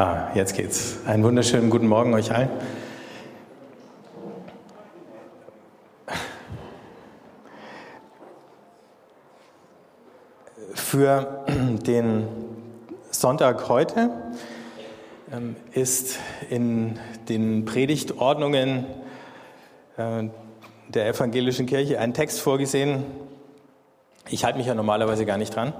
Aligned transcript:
Ah, 0.00 0.30
jetzt 0.34 0.54
geht's. 0.54 0.96
Einen 1.04 1.22
wunderschönen 1.24 1.68
guten 1.68 1.86
Morgen 1.86 2.14
euch 2.14 2.32
allen. 2.32 2.48
Für 10.72 11.44
den 11.86 12.26
Sonntag 13.10 13.68
heute 13.68 14.08
ähm, 15.30 15.54
ist 15.72 16.18
in 16.48 16.98
den 17.28 17.66
Predigtordnungen 17.66 18.86
äh, 19.98 20.30
der 20.88 21.08
evangelischen 21.08 21.66
Kirche 21.66 22.00
ein 22.00 22.14
Text 22.14 22.40
vorgesehen. 22.40 23.04
Ich 24.30 24.46
halte 24.46 24.56
mich 24.56 24.66
ja 24.66 24.74
normalerweise 24.74 25.26
gar 25.26 25.36
nicht 25.36 25.54
dran, 25.54 25.74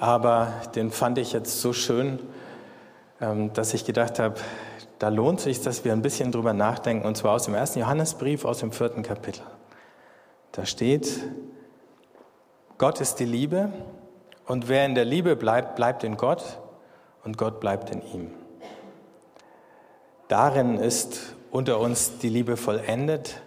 aber 0.00 0.52
den 0.74 0.90
fand 0.90 1.18
ich 1.18 1.32
jetzt 1.32 1.60
so 1.60 1.72
schön, 1.72 2.18
dass 3.18 3.74
ich 3.74 3.84
gedacht 3.84 4.18
habe, 4.18 4.34
da 4.98 5.08
lohnt 5.08 5.40
sich, 5.40 5.62
dass 5.62 5.84
wir 5.84 5.92
ein 5.92 6.02
bisschen 6.02 6.32
drüber 6.32 6.52
nachdenken, 6.52 7.06
und 7.06 7.16
zwar 7.16 7.34
aus 7.34 7.44
dem 7.44 7.54
ersten 7.54 7.80
Johannesbrief, 7.80 8.44
aus 8.44 8.58
dem 8.58 8.72
vierten 8.72 9.02
Kapitel. 9.02 9.42
Da 10.52 10.64
steht, 10.64 11.22
Gott 12.78 13.00
ist 13.00 13.16
die 13.16 13.24
Liebe 13.24 13.70
und 14.46 14.68
wer 14.68 14.86
in 14.86 14.94
der 14.94 15.04
Liebe 15.04 15.36
bleibt, 15.36 15.76
bleibt 15.76 16.04
in 16.04 16.16
Gott 16.16 16.42
und 17.24 17.36
Gott 17.36 17.60
bleibt 17.60 17.90
in 17.90 18.02
ihm. 18.06 18.30
Darin 20.28 20.78
ist 20.78 21.36
unter 21.50 21.78
uns 21.78 22.18
die 22.18 22.28
Liebe 22.28 22.56
vollendet, 22.56 23.42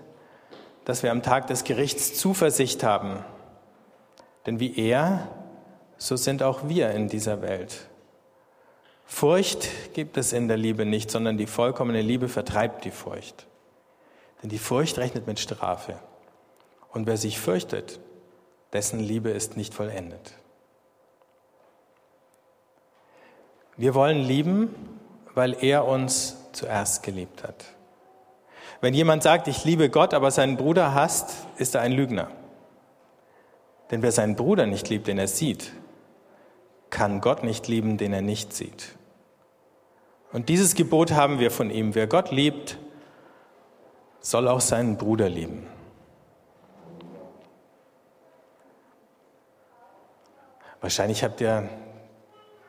dass 0.85 1.03
wir 1.03 1.11
am 1.11 1.21
Tag 1.21 1.47
des 1.47 1.63
Gerichts 1.63 2.15
Zuversicht 2.15 2.83
haben. 2.83 3.23
Denn 4.45 4.59
wie 4.59 4.75
er, 4.77 5.27
so 5.97 6.15
sind 6.15 6.41
auch 6.41 6.69
wir 6.69 6.91
in 6.91 7.09
dieser 7.09 7.41
Welt. 7.41 7.88
Furcht 9.11 9.67
gibt 9.93 10.17
es 10.17 10.31
in 10.31 10.47
der 10.47 10.55
Liebe 10.55 10.85
nicht, 10.85 11.11
sondern 11.11 11.35
die 11.35 11.47
vollkommene 11.47 12.01
Liebe 12.01 12.29
vertreibt 12.29 12.85
die 12.85 12.91
Furcht. 12.91 13.47
Denn 14.41 14.49
die 14.49 14.59
Furcht 14.59 14.97
rechnet 14.99 15.27
mit 15.27 15.39
Strafe. 15.39 15.99
Und 16.93 17.05
wer 17.05 17.17
sich 17.17 17.39
fürchtet, 17.39 17.99
dessen 18.71 18.99
Liebe 18.99 19.31
ist 19.31 19.57
nicht 19.57 19.73
vollendet. 19.73 20.35
Wir 23.75 23.95
wollen 23.95 24.23
lieben, 24.23 24.73
weil 25.33 25.57
er 25.59 25.85
uns 25.85 26.37
zuerst 26.53 27.01
geliebt 27.03 27.43
hat. 27.43 27.65
Wenn 28.79 28.93
jemand 28.93 29.23
sagt, 29.23 29.47
ich 29.47 29.65
liebe 29.65 29.89
Gott, 29.89 30.13
aber 30.13 30.31
seinen 30.31 30.55
Bruder 30.55 30.93
hasst, 30.93 31.47
ist 31.57 31.75
er 31.75 31.81
ein 31.81 31.91
Lügner. 31.91 32.29
Denn 33.89 34.03
wer 34.03 34.11
seinen 34.11 34.35
Bruder 34.35 34.67
nicht 34.67 34.87
liebt, 34.87 35.07
den 35.07 35.17
er 35.17 35.27
sieht, 35.27 35.73
kann 36.91 37.21
Gott 37.21 37.43
nicht 37.43 37.67
lieben, 37.67 37.97
den 37.97 38.13
er 38.13 38.21
nicht 38.21 38.53
sieht. 38.53 38.98
Und 40.31 40.49
dieses 40.49 40.75
Gebot 40.75 41.11
haben 41.11 41.39
wir 41.39 41.49
von 41.49 41.71
ihm. 41.71 41.95
Wer 41.95 42.07
Gott 42.07 42.31
liebt, 42.31 42.77
soll 44.19 44.47
auch 44.47 44.61
seinen 44.61 44.97
Bruder 44.97 45.29
lieben. 45.29 45.65
Wahrscheinlich 50.81 51.23
habt 51.23 51.41
ihr 51.41 51.67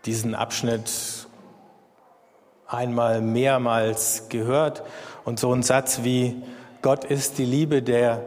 diesen 0.05 0.35
Abschnitt 0.35 0.91
einmal 2.67 3.21
mehrmals 3.21 4.29
gehört 4.29 4.83
und 5.25 5.39
so 5.39 5.53
ein 5.53 5.63
Satz 5.63 6.03
wie 6.03 6.43
Gott 6.83 7.05
ist 7.05 7.39
die 7.39 7.45
Liebe, 7.45 7.83
der 7.83 8.25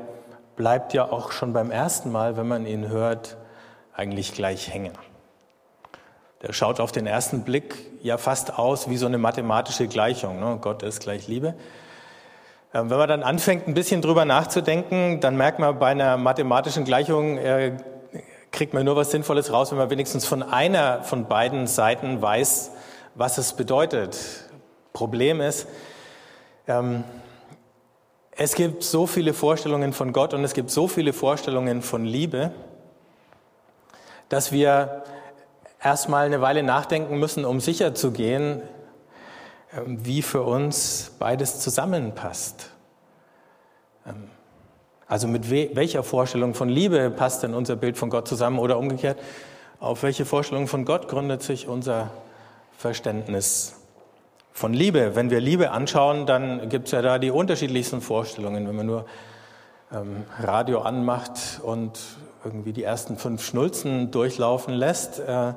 bleibt 0.56 0.94
ja 0.94 1.09
auch 1.12 1.31
schon 1.31 1.53
beim 1.53 1.72
ersten 1.72 2.12
Mal, 2.12 2.38
wenn 2.38 2.47
man 2.47 2.66
ihn 2.66 2.88
hört, 2.88 3.38
eigentlich 3.94 4.34
gleich 4.34 4.72
hängen. 4.72 4.94
Der 6.44 6.52
schaut 6.52 6.81
auf 6.81 6.91
den 6.91 7.08
ersten 7.08 7.44
Blick 7.44 7.73
ja 8.02 8.17
fast 8.17 8.59
aus 8.59 8.89
wie 8.89 8.97
so 8.97 9.05
eine 9.05 9.17
mathematische 9.17 9.88
Gleichung. 9.88 10.41
Ne? 10.41 10.58
Gott 10.59 10.83
ist 10.83 11.00
gleich 11.00 11.30
Liebe. 11.30 11.55
Ähm, 12.73 12.89
wenn 12.89 12.97
man 12.97 13.08
dann 13.08 13.23
anfängt, 13.23 13.66
ein 13.67 13.73
bisschen 13.73 14.02
drüber 14.02 14.25
nachzudenken, 14.25 15.22
dann 15.22 15.38
merkt 15.38 15.59
man 15.59 15.79
bei 15.79 15.88
einer 15.88 16.18
mathematischen 16.18 16.84
Gleichung, 16.84 17.38
äh, 17.38 17.78
kriegt 18.51 18.73
man 18.73 18.84
nur 18.84 18.97
was 18.97 19.12
Sinnvolles 19.12 19.53
raus, 19.53 19.72
wenn 19.72 19.78
man 19.78 19.90
wenigstens 19.90 20.25
von 20.25 20.44
einer 20.44 21.03
von 21.03 21.28
beiden 21.28 21.66
Seiten 21.66 22.22
weiß, 22.22 22.72
was 23.16 23.38
es 23.38 23.53
bedeutet. 23.53 24.18
Problem 24.91 25.39
ist, 25.39 25.66
ähm, 26.68 27.06
es 28.35 28.56
gibt 28.56 28.84
so 28.84 29.07
viele 29.07 29.34
Vorstellungen 29.34 29.94
von 29.94 30.12
Gott 30.12 30.34
und 30.34 30.44
es 30.44 30.53
gibt 30.53 30.72
so 30.72 30.89
viele 30.89 31.13
Vorstellungen 31.13 31.81
von 31.81 32.03
Liebe, 32.03 32.51
dass 34.28 34.51
wir 34.51 35.03
erstmal 35.83 36.25
eine 36.25 36.41
Weile 36.41 36.63
nachdenken 36.63 37.19
müssen, 37.19 37.45
um 37.45 37.59
sicher 37.59 37.94
zu 37.94 38.11
gehen, 38.11 38.61
ähm, 39.75 40.05
wie 40.05 40.21
für 40.21 40.44
uns 40.44 41.11
beides 41.19 41.59
zusammenpasst. 41.59 42.71
Ähm, 44.07 44.29
also 45.07 45.27
mit 45.27 45.51
welcher 45.51 46.01
Vorstellung 46.01 46.53
von 46.55 46.69
Liebe 46.69 47.11
passt 47.11 47.44
denn 47.44 47.53
unser 47.53 47.75
Bild 47.75 47.97
von 47.97 48.09
Gott 48.09 48.27
zusammen 48.27 48.57
oder 48.57 48.79
umgekehrt, 48.79 49.19
auf 49.79 50.01
welche 50.01 50.25
Vorstellung 50.25 50.67
von 50.67 50.85
Gott 50.85 51.07
gründet 51.07 51.44
sich 51.44 51.67
unser 51.67 52.09
Verständnis 52.77 53.75
von 54.53 54.73
Liebe? 54.73 55.15
Wenn 55.15 55.29
wir 55.29 55.39
Liebe 55.39 55.71
anschauen, 55.71 56.25
dann 56.25 56.69
gibt 56.69 56.85
es 56.85 56.94
ja 56.94 57.01
da 57.01 57.19
die 57.19 57.29
unterschiedlichsten 57.29 58.01
Vorstellungen. 58.01 58.67
Wenn 58.67 58.75
man 58.75 58.85
nur 58.85 59.05
ähm, 59.91 60.23
Radio 60.39 60.81
anmacht 60.81 61.59
und 61.61 62.00
irgendwie 62.44 62.74
die 62.74 62.84
ersten 62.84 63.18
fünf 63.18 63.44
Schnulzen 63.44 64.12
durchlaufen 64.12 64.74
lässt, 64.74 65.20
äh, 65.20 65.54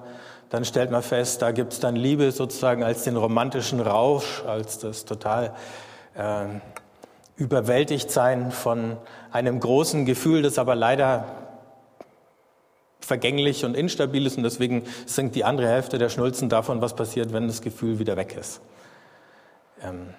dann 0.50 0.64
stellt 0.64 0.90
man 0.90 1.02
fest, 1.02 1.42
da 1.42 1.50
gibt 1.50 1.72
es 1.72 1.80
dann 1.80 1.96
Liebe 1.96 2.30
sozusagen 2.30 2.84
als 2.84 3.02
den 3.02 3.16
romantischen 3.16 3.80
Rausch, 3.80 4.44
als 4.46 4.78
das 4.78 5.04
total 5.04 5.54
äh, 6.14 6.46
überwältigt 7.36 8.10
sein 8.10 8.52
von 8.52 8.96
einem 9.32 9.60
großen 9.60 10.06
Gefühl, 10.06 10.42
das 10.42 10.58
aber 10.58 10.74
leider 10.74 11.24
vergänglich 13.00 13.64
und 13.64 13.76
instabil 13.76 14.26
ist 14.26 14.36
und 14.36 14.42
deswegen 14.42 14.84
sinkt 15.04 15.34
die 15.36 15.44
andere 15.44 15.68
Hälfte 15.68 15.98
der 15.98 16.08
Schnulzen 16.08 16.48
davon, 16.48 16.80
was 16.80 16.94
passiert, 16.94 17.32
wenn 17.32 17.46
das 17.46 17.62
Gefühl 17.62 17.98
wieder 17.98 18.16
weg 18.16 18.36
ist. 18.38 18.60
Ähm, 19.82 20.14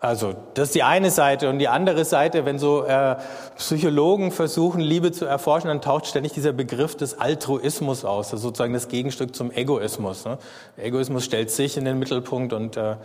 also 0.00 0.34
das 0.54 0.68
ist 0.68 0.74
die 0.74 0.82
eine 0.82 1.10
Seite 1.10 1.50
und 1.50 1.58
die 1.58 1.68
andere 1.68 2.06
Seite, 2.06 2.46
wenn 2.46 2.58
so 2.58 2.84
äh, 2.84 3.16
Psychologen 3.58 4.32
versuchen, 4.32 4.80
Liebe 4.80 5.12
zu 5.12 5.26
erforschen, 5.26 5.68
dann 5.68 5.82
taucht 5.82 6.06
ständig 6.06 6.32
dieser 6.32 6.54
Begriff 6.54 6.96
des 6.96 7.20
Altruismus 7.20 8.06
aus, 8.06 8.30
das 8.30 8.40
sozusagen 8.40 8.72
das 8.72 8.88
Gegenstück 8.88 9.36
zum 9.36 9.50
Egoismus. 9.52 10.24
Ne? 10.24 10.38
Egoismus 10.78 11.26
stellt 11.26 11.50
sich 11.50 11.76
in 11.76 11.84
den 11.84 11.98
Mittelpunkt 11.98 12.54
und 12.54 12.78
äh, 12.78 12.96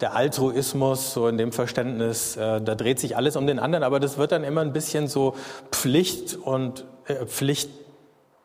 der 0.00 0.16
Altruismus, 0.16 1.12
so 1.12 1.28
in 1.28 1.38
dem 1.38 1.52
Verständnis, 1.52 2.36
äh, 2.36 2.60
da 2.60 2.74
dreht 2.74 2.98
sich 2.98 3.16
alles 3.16 3.36
um 3.36 3.46
den 3.46 3.60
anderen, 3.60 3.84
aber 3.84 4.00
das 4.00 4.18
wird 4.18 4.32
dann 4.32 4.42
immer 4.42 4.62
ein 4.62 4.72
bisschen 4.72 5.06
so 5.06 5.36
Pflicht 5.70 6.34
und 6.34 6.84
äh, 7.06 7.24
Pflicht 7.26 7.70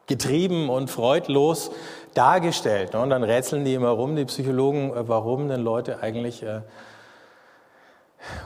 getrieben 0.06 0.70
und 0.70 0.92
freudlos 0.92 1.72
dargestellt. 2.14 2.94
Ne? 2.94 3.02
Und 3.02 3.10
dann 3.10 3.24
rätseln 3.24 3.66
die 3.66 3.74
immer 3.74 3.90
rum, 3.90 4.16
die 4.16 4.26
Psychologen, 4.26 4.92
äh, 4.92 5.08
warum 5.08 5.48
denn 5.48 5.62
Leute 5.62 6.04
eigentlich 6.04 6.44
äh, 6.44 6.62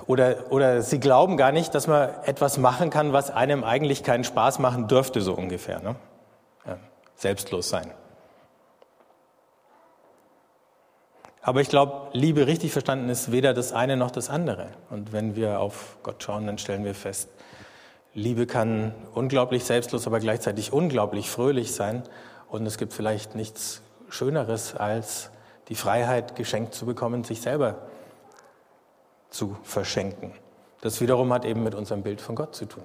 oder, 0.06 0.52
oder 0.52 0.82
sie 0.82 1.00
glauben 1.00 1.38
gar 1.38 1.52
nicht, 1.52 1.74
dass 1.74 1.88
man 1.88 2.10
etwas 2.26 2.58
machen 2.58 2.90
kann, 2.90 3.14
was 3.14 3.32
einem 3.32 3.64
eigentlich 3.64 4.04
keinen 4.04 4.24
Spaß 4.24 4.60
machen 4.60 4.88
dürfte, 4.88 5.22
so 5.22 5.34
ungefähr. 5.34 5.80
Ne? 5.82 5.96
Ja, 6.66 6.78
selbstlos 7.16 7.70
sein. 7.70 7.92
Aber 11.42 11.62
ich 11.62 11.70
glaube, 11.70 12.10
Liebe 12.14 12.46
richtig 12.46 12.72
verstanden 12.72 13.10
ist 13.10 13.32
weder 13.32 13.54
das 13.54 13.74
eine 13.74 13.98
noch 13.98 14.12
das 14.12 14.30
andere. 14.30 14.68
Und 14.92 15.12
wenn 15.12 15.36
wir 15.36 15.60
auf 15.60 15.98
Gott 16.04 16.22
schauen, 16.22 16.46
dann 16.46 16.60
stellen 16.60 16.86
wir 16.86 16.94
fest, 16.94 17.30
Liebe 18.14 18.46
kann 18.46 18.94
unglaublich 19.16 19.64
selbstlos, 19.64 20.06
aber 20.06 20.20
gleichzeitig 20.20 20.74
unglaublich 20.74 21.30
fröhlich 21.30 21.74
sein. 21.74 22.04
Und 22.50 22.66
es 22.66 22.78
gibt 22.78 22.94
vielleicht 22.94 23.36
nichts 23.36 23.82
Schöneres, 24.10 24.76
als 24.76 25.32
die 25.70 25.76
Freiheit 25.76 26.36
geschenkt 26.36 26.76
zu 26.76 26.86
bekommen, 26.86 27.24
sich 27.24 27.42
selber 27.42 27.78
zu 29.32 29.58
verschenken. 29.64 30.34
Das 30.82 31.02
wiederum 31.02 31.34
hat 31.34 31.46
eben 31.46 31.64
mit 31.64 31.74
unserem 31.74 32.04
Bild 32.04 32.22
von 32.22 32.36
Gott 32.36 32.56
zu 32.56 32.66
tun. 32.66 32.84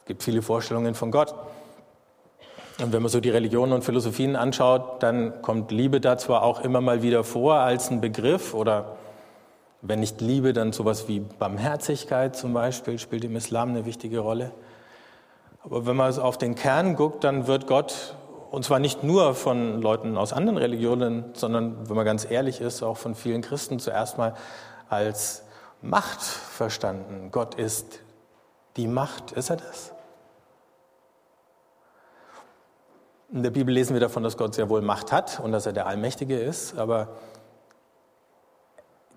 Es 0.00 0.04
gibt 0.06 0.22
viele 0.22 0.42
Vorstellungen 0.42 0.94
von 0.94 1.10
Gott. 1.10 1.34
Und 2.80 2.92
wenn 2.92 3.02
man 3.02 3.10
so 3.10 3.20
die 3.20 3.30
Religionen 3.30 3.72
und 3.72 3.84
Philosophien 3.84 4.36
anschaut, 4.36 5.02
dann 5.02 5.42
kommt 5.42 5.70
Liebe 5.70 6.00
da 6.00 6.18
zwar 6.18 6.42
auch 6.42 6.60
immer 6.60 6.80
mal 6.80 7.02
wieder 7.02 7.24
vor 7.24 7.54
als 7.54 7.90
ein 7.90 8.00
Begriff 8.00 8.52
oder 8.52 8.96
wenn 9.80 10.00
nicht 10.00 10.20
Liebe, 10.20 10.52
dann 10.52 10.72
sowas 10.72 11.08
wie 11.08 11.20
Barmherzigkeit 11.20 12.34
zum 12.34 12.52
Beispiel 12.52 12.98
spielt 12.98 13.24
im 13.24 13.36
Islam 13.36 13.70
eine 13.70 13.84
wichtige 13.84 14.20
Rolle. 14.20 14.50
Aber 15.62 15.86
wenn 15.86 15.96
man 15.96 16.18
auf 16.18 16.36
den 16.36 16.54
Kern 16.54 16.96
guckt, 16.96 17.22
dann 17.22 17.46
wird 17.46 17.66
Gott, 17.66 18.16
und 18.50 18.64
zwar 18.64 18.78
nicht 18.78 19.04
nur 19.04 19.34
von 19.34 19.80
Leuten 19.80 20.16
aus 20.16 20.32
anderen 20.32 20.58
Religionen, 20.58 21.24
sondern, 21.34 21.88
wenn 21.88 21.96
man 21.96 22.04
ganz 22.04 22.28
ehrlich 22.28 22.60
ist, 22.60 22.82
auch 22.82 22.96
von 22.96 23.14
vielen 23.14 23.40
Christen 23.40 23.78
zuerst 23.78 24.18
mal 24.18 24.34
als 24.88 25.42
Macht 25.82 26.22
verstanden. 26.22 27.30
Gott 27.30 27.54
ist 27.54 28.00
die 28.76 28.86
Macht. 28.86 29.32
Ist 29.32 29.50
er 29.50 29.56
das? 29.56 29.92
In 33.32 33.42
der 33.42 33.50
Bibel 33.50 33.74
lesen 33.74 33.94
wir 33.94 34.00
davon, 34.00 34.22
dass 34.22 34.36
Gott 34.36 34.54
sehr 34.54 34.68
wohl 34.68 34.80
Macht 34.80 35.10
hat 35.10 35.40
und 35.40 35.52
dass 35.52 35.66
er 35.66 35.72
der 35.72 35.86
Allmächtige 35.86 36.38
ist, 36.38 36.78
aber 36.78 37.08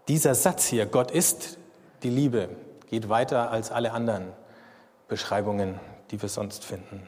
dieser 0.07 0.33
Satz 0.35 0.65
hier, 0.65 0.85
Gott 0.85 1.11
ist 1.11 1.57
die 2.03 2.09
Liebe, 2.09 2.49
geht 2.87 3.09
weiter 3.09 3.51
als 3.51 3.71
alle 3.71 3.91
anderen 3.91 4.31
Beschreibungen, 5.07 5.79
die 6.09 6.21
wir 6.21 6.29
sonst 6.29 6.63
finden. 6.63 7.07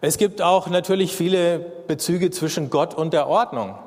Es 0.00 0.18
gibt 0.18 0.42
auch 0.42 0.68
natürlich 0.68 1.16
viele 1.16 1.58
Bezüge 1.58 2.30
zwischen 2.30 2.68
Gott 2.70 2.94
und 2.94 3.12
der 3.12 3.26
Ordnung. 3.26 3.78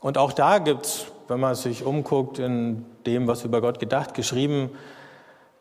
Und 0.00 0.16
auch 0.16 0.32
da 0.32 0.58
gibt 0.58 0.86
es, 0.86 1.06
wenn 1.30 1.40
man 1.40 1.54
sich 1.54 1.84
umguckt 1.84 2.38
in 2.40 2.84
dem, 3.06 3.28
was 3.28 3.44
über 3.44 3.60
Gott 3.60 3.78
gedacht, 3.78 4.14
geschrieben, 4.14 4.70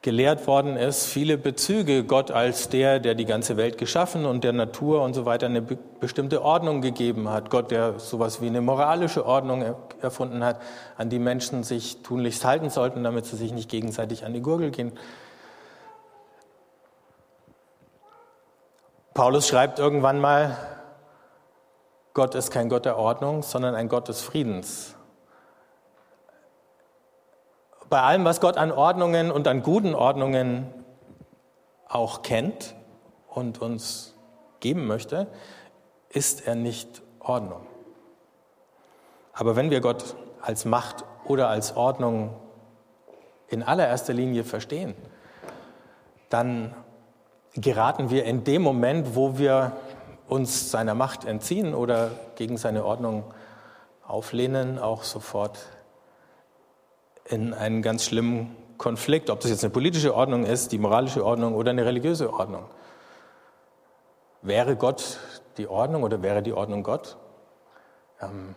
gelehrt 0.02 0.48
worden 0.48 0.78
ist, 0.78 1.06
viele 1.06 1.38
Bezüge. 1.38 2.04
Gott 2.06 2.32
als 2.32 2.70
der, 2.70 3.00
der 3.00 3.16
die 3.16 3.26
ganze 3.26 3.56
Welt 3.56 3.78
geschaffen 3.78 4.26
und 4.26 4.44
der 4.44 4.54
Natur 4.54 5.04
und 5.04 5.14
so 5.14 5.26
weiter 5.26 5.46
eine 5.46 5.62
bestimmte 5.62 6.42
Ordnung 6.42 6.82
gegeben 6.82 7.30
hat. 7.30 7.50
Gott, 7.50 7.70
der 7.70 8.00
sowas 8.00 8.42
wie 8.42 8.48
eine 8.48 8.62
moralische 8.62 9.26
Ordnung 9.26 9.76
erfunden 10.02 10.44
hat, 10.44 10.60
an 10.98 11.10
die 11.10 11.20
Menschen 11.20 11.64
sich 11.64 12.02
tunlichst 12.02 12.46
halten 12.46 12.70
sollten, 12.70 13.04
damit 13.04 13.26
sie 13.26 13.36
sich 13.36 13.52
nicht 13.52 13.70
gegenseitig 13.70 14.26
an 14.26 14.34
die 14.34 14.42
Gurgel 14.42 14.72
gehen. 14.72 14.94
Paulus 19.14 19.48
schreibt 19.48 19.80
irgendwann 19.80 20.20
mal, 20.20 20.58
Gott 22.14 22.36
ist 22.36 22.52
kein 22.52 22.70
Gott 22.70 22.86
der 22.86 22.98
Ordnung, 22.98 23.44
sondern 23.44 23.76
ein 23.76 23.90
Gott 23.90 24.08
des 24.08 24.22
Friedens. 24.22 24.96
Bei 27.90 28.02
allem, 28.02 28.24
was 28.24 28.40
Gott 28.40 28.58
an 28.58 28.72
Ordnungen 28.72 29.32
und 29.32 29.48
an 29.48 29.64
guten 29.64 29.96
Ordnungen 29.96 30.72
auch 31.88 32.22
kennt 32.22 32.76
und 33.28 33.62
uns 33.62 34.14
geben 34.60 34.86
möchte, 34.86 35.26
ist 36.10 36.46
er 36.46 36.54
nicht 36.54 37.02
Ordnung. 37.20 37.66
Aber 39.34 39.56
wenn 39.56 39.72
wir 39.72 39.82
Gott 39.82 40.16
als 40.42 40.66
Macht 40.66 41.04
oder 41.26 41.50
als 41.50 41.76
Ordnung 41.76 42.36
in 43.48 43.64
allererster 43.64 44.14
Linie 44.14 44.44
verstehen, 44.44 44.94
dann 46.30 46.76
geraten 47.56 48.12
wir 48.12 48.26
in 48.26 48.44
dem 48.44 48.62
Moment, 48.62 49.16
wo 49.16 49.40
wir 49.40 49.72
uns 50.28 50.70
seiner 50.70 50.94
Macht 50.94 51.26
entziehen 51.26 51.74
oder 51.74 52.12
gegen 52.36 52.58
seine 52.58 52.86
Ordnung 52.86 53.24
auflehnen, 54.06 54.78
auch 54.78 55.04
sofort 55.04 55.58
in 57.30 57.54
einen 57.54 57.82
ganz 57.82 58.06
schlimmen 58.06 58.56
Konflikt, 58.78 59.30
ob 59.30 59.40
das 59.40 59.52
jetzt 59.52 59.64
eine 59.64 59.72
politische 59.72 60.16
Ordnung 60.16 60.46
ist, 60.46 60.72
die 60.72 60.80
moralische 60.80 61.24
Ordnung 61.24 61.54
oder 61.54 61.72
eine 61.72 61.86
religiöse 61.86 62.34
Ordnung. 62.34 62.66
Wäre 64.42 64.76
Gott 64.76 65.20
die 65.58 65.68
Ordnung 65.68 66.04
oder 66.04 66.22
wäre 66.22 66.42
die 66.42 66.54
Ordnung 66.54 66.84
Gott, 66.84 67.18
ähm, 68.22 68.56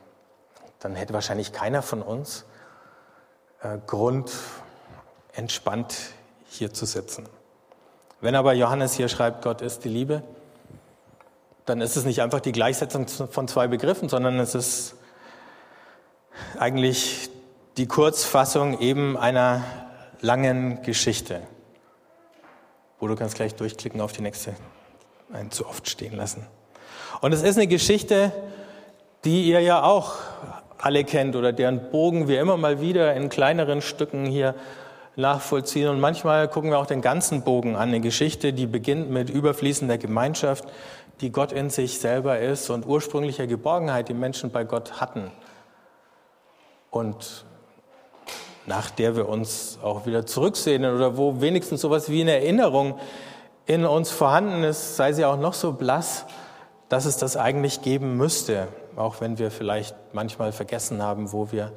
dann 0.78 0.94
hätte 0.94 1.12
wahrscheinlich 1.12 1.52
keiner 1.52 1.82
von 1.82 2.02
uns 2.02 2.44
äh, 3.62 3.78
Grund, 3.86 4.32
entspannt 5.34 5.96
hier 6.46 6.72
zu 6.72 6.86
sitzen. 6.86 7.28
Wenn 8.20 8.34
aber 8.34 8.52
Johannes 8.52 8.94
hier 8.94 9.08
schreibt, 9.08 9.42
Gott 9.42 9.60
ist 9.60 9.84
die 9.84 9.88
Liebe, 9.88 10.22
dann 11.64 11.80
ist 11.80 11.96
es 11.96 12.04
nicht 12.04 12.22
einfach 12.22 12.40
die 12.40 12.52
Gleichsetzung 12.52 13.08
von 13.08 13.48
zwei 13.48 13.66
Begriffen, 13.66 14.08
sondern 14.08 14.38
es 14.38 14.54
ist 14.54 14.94
eigentlich 16.58 17.31
die 17.76 17.86
Kurzfassung 17.86 18.80
eben 18.80 19.16
einer 19.16 19.64
langen 20.20 20.82
Geschichte. 20.82 21.40
Wo 22.98 23.08
du 23.08 23.16
kannst 23.16 23.34
gleich 23.34 23.54
durchklicken 23.54 24.00
auf 24.00 24.12
die 24.12 24.22
nächste, 24.22 24.54
einen 25.32 25.50
zu 25.50 25.66
oft 25.66 25.88
stehen 25.88 26.14
lassen. 26.14 26.46
Und 27.20 27.32
es 27.32 27.42
ist 27.42 27.56
eine 27.56 27.66
Geschichte, 27.66 28.32
die 29.24 29.44
ihr 29.44 29.60
ja 29.60 29.82
auch 29.82 30.14
alle 30.78 31.04
kennt 31.04 31.36
oder 31.36 31.52
deren 31.52 31.90
Bogen 31.90 32.28
wir 32.28 32.40
immer 32.40 32.56
mal 32.56 32.80
wieder 32.80 33.14
in 33.14 33.28
kleineren 33.28 33.80
Stücken 33.80 34.26
hier 34.26 34.54
nachvollziehen. 35.16 35.88
Und 35.88 36.00
manchmal 36.00 36.48
gucken 36.48 36.70
wir 36.70 36.78
auch 36.78 36.86
den 36.86 37.00
ganzen 37.00 37.42
Bogen 37.42 37.76
an. 37.76 37.88
Eine 37.88 38.00
Geschichte, 38.00 38.52
die 38.52 38.66
beginnt 38.66 39.10
mit 39.10 39.30
überfließender 39.30 39.98
Gemeinschaft, 39.98 40.64
die 41.20 41.30
Gott 41.30 41.52
in 41.52 41.70
sich 41.70 42.00
selber 42.00 42.38
ist 42.40 42.68
und 42.70 42.86
ursprünglicher 42.86 43.46
Geborgenheit, 43.46 44.08
die 44.08 44.14
Menschen 44.14 44.50
bei 44.50 44.64
Gott 44.64 45.00
hatten. 45.00 45.30
Und 46.90 47.44
nach 48.66 48.90
der 48.90 49.16
wir 49.16 49.28
uns 49.28 49.78
auch 49.82 50.06
wieder 50.06 50.26
zurücksehnen 50.26 50.94
oder 50.94 51.16
wo 51.16 51.40
wenigstens 51.40 51.80
sowas 51.80 52.08
wie 52.08 52.20
eine 52.20 52.32
Erinnerung 52.32 52.98
in 53.66 53.84
uns 53.84 54.10
vorhanden 54.10 54.62
ist, 54.64 54.96
sei 54.96 55.12
sie 55.12 55.24
auch 55.24 55.38
noch 55.38 55.54
so 55.54 55.72
blass, 55.72 56.26
dass 56.88 57.04
es 57.04 57.16
das 57.16 57.36
eigentlich 57.36 57.82
geben 57.82 58.16
müsste, 58.16 58.68
auch 58.96 59.20
wenn 59.20 59.38
wir 59.38 59.50
vielleicht 59.50 59.96
manchmal 60.12 60.52
vergessen 60.52 61.02
haben, 61.02 61.32
wo 61.32 61.50
wir 61.50 61.72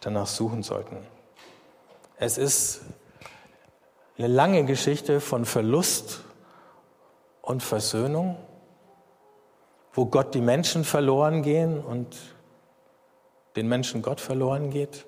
danach 0.00 0.26
suchen 0.26 0.62
sollten. 0.62 0.98
Es 2.18 2.38
ist 2.38 2.82
eine 4.18 4.28
lange 4.28 4.64
Geschichte 4.64 5.20
von 5.20 5.44
Verlust 5.44 6.22
und 7.42 7.62
Versöhnung, 7.62 8.36
wo 9.92 10.06
Gott 10.06 10.34
die 10.34 10.40
Menschen 10.40 10.84
verloren 10.84 11.42
gehen 11.42 11.82
und 11.82 12.16
den 13.56 13.68
Menschen 13.68 14.02
Gott 14.02 14.20
verloren 14.20 14.70
geht. 14.70 15.05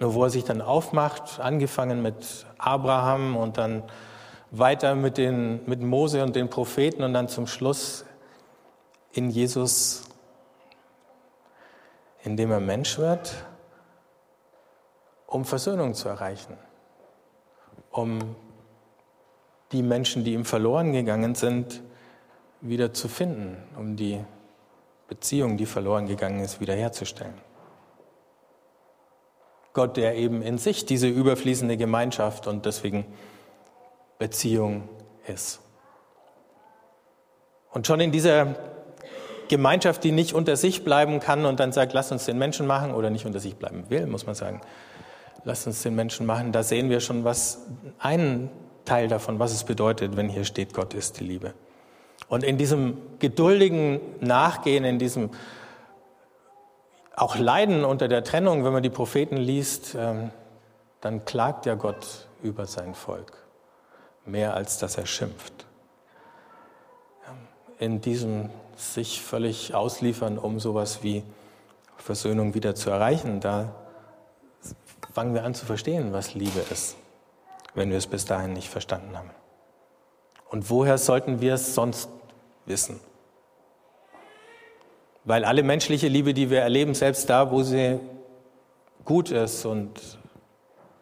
Nur 0.00 0.14
wo 0.14 0.24
er 0.24 0.30
sich 0.30 0.44
dann 0.44 0.60
aufmacht, 0.60 1.40
angefangen 1.40 2.02
mit 2.02 2.46
Abraham 2.58 3.36
und 3.36 3.58
dann 3.58 3.84
weiter 4.50 4.94
mit, 4.94 5.18
den, 5.18 5.60
mit 5.66 5.80
Mose 5.80 6.22
und 6.22 6.36
den 6.36 6.50
Propheten 6.50 7.02
und 7.02 7.14
dann 7.14 7.28
zum 7.28 7.46
Schluss 7.46 8.04
in 9.12 9.30
Jesus, 9.30 10.04
indem 12.22 12.50
er 12.50 12.60
Mensch 12.60 12.98
wird 12.98 13.34
um 15.34 15.44
Versöhnung 15.44 15.94
zu 15.94 16.08
erreichen, 16.08 16.56
um 17.90 18.36
die 19.72 19.82
Menschen, 19.82 20.22
die 20.22 20.32
ihm 20.32 20.44
verloren 20.44 20.92
gegangen 20.92 21.34
sind, 21.34 21.82
wieder 22.60 22.94
zu 22.94 23.08
finden, 23.08 23.56
um 23.76 23.96
die 23.96 24.24
Beziehung, 25.08 25.56
die 25.56 25.66
verloren 25.66 26.06
gegangen 26.06 26.38
ist, 26.38 26.60
wiederherzustellen. 26.60 27.34
Gott, 29.74 29.98
der 29.98 30.16
eben 30.16 30.40
in 30.40 30.56
sich 30.56 30.86
diese 30.86 31.08
überfließende 31.08 31.76
Gemeinschaft 31.76 32.46
und 32.46 32.64
deswegen 32.64 33.04
Beziehung 34.18 34.88
ist. 35.26 35.60
Und 37.72 37.86
schon 37.86 38.00
in 38.00 38.12
dieser 38.12 38.54
Gemeinschaft, 39.48 40.02
die 40.04 40.12
nicht 40.12 40.32
unter 40.32 40.56
sich 40.56 40.84
bleiben 40.84 41.20
kann 41.20 41.44
und 41.44 41.60
dann 41.60 41.72
sagt, 41.72 41.92
lass 41.92 42.10
uns 42.10 42.24
den 42.24 42.38
Menschen 42.38 42.66
machen 42.66 42.94
oder 42.94 43.10
nicht 43.10 43.26
unter 43.26 43.40
sich 43.40 43.56
bleiben 43.56 43.84
will, 43.90 44.06
muss 44.06 44.24
man 44.24 44.34
sagen, 44.34 44.62
Lass 45.44 45.66
uns 45.66 45.82
den 45.82 45.94
Menschen 45.94 46.26
machen. 46.26 46.52
Da 46.52 46.62
sehen 46.62 46.88
wir 46.88 47.00
schon 47.00 47.24
was, 47.24 47.66
einen 47.98 48.50
Teil 48.84 49.08
davon, 49.08 49.38
was 49.38 49.52
es 49.52 49.64
bedeutet, 49.64 50.16
wenn 50.16 50.28
hier 50.28 50.44
steht, 50.44 50.72
Gott 50.72 50.94
ist 50.94 51.20
die 51.20 51.24
Liebe. 51.24 51.52
Und 52.28 52.44
in 52.44 52.56
diesem 52.56 52.96
geduldigen 53.18 54.00
Nachgehen, 54.20 54.84
in 54.84 54.98
diesem 54.98 55.30
auch 57.16 57.36
Leiden 57.36 57.84
unter 57.84 58.08
der 58.08 58.24
Trennung, 58.24 58.64
wenn 58.64 58.72
man 58.72 58.82
die 58.82 58.90
Propheten 58.90 59.36
liest, 59.36 59.94
ähm, 59.94 60.30
dann 61.00 61.24
klagt 61.24 61.66
ja 61.66 61.74
Gott 61.74 62.26
über 62.42 62.66
sein 62.66 62.94
Volk, 62.94 63.32
mehr 64.24 64.54
als 64.54 64.78
dass 64.78 64.96
er 64.96 65.06
schimpft. 65.06 65.66
In 67.78 68.00
diesem 68.00 68.50
sich 68.76 69.22
völlig 69.22 69.74
ausliefern, 69.74 70.38
um 70.38 70.58
sowas 70.58 71.02
wie 71.02 71.22
Versöhnung 71.96 72.54
wieder 72.54 72.74
zu 72.74 72.90
erreichen, 72.90 73.40
da 73.40 73.74
fangen 75.12 75.34
wir 75.34 75.44
an 75.44 75.54
zu 75.54 75.66
verstehen, 75.66 76.12
was 76.12 76.34
Liebe 76.34 76.60
ist, 76.70 76.96
wenn 77.74 77.90
wir 77.90 77.98
es 77.98 78.06
bis 78.06 78.24
dahin 78.24 78.52
nicht 78.52 78.68
verstanden 78.68 79.16
haben. 79.16 79.30
Und 80.50 80.70
woher 80.70 80.98
sollten 80.98 81.40
wir 81.40 81.54
es 81.54 81.74
sonst 81.74 82.08
wissen? 82.66 83.00
Weil 85.24 85.44
alle 85.44 85.62
menschliche 85.62 86.08
Liebe, 86.08 86.34
die 86.34 86.50
wir 86.50 86.60
erleben, 86.60 86.94
selbst 86.94 87.30
da, 87.30 87.50
wo 87.50 87.62
sie 87.62 87.98
gut 89.04 89.30
ist 89.30 89.64
und 89.64 90.18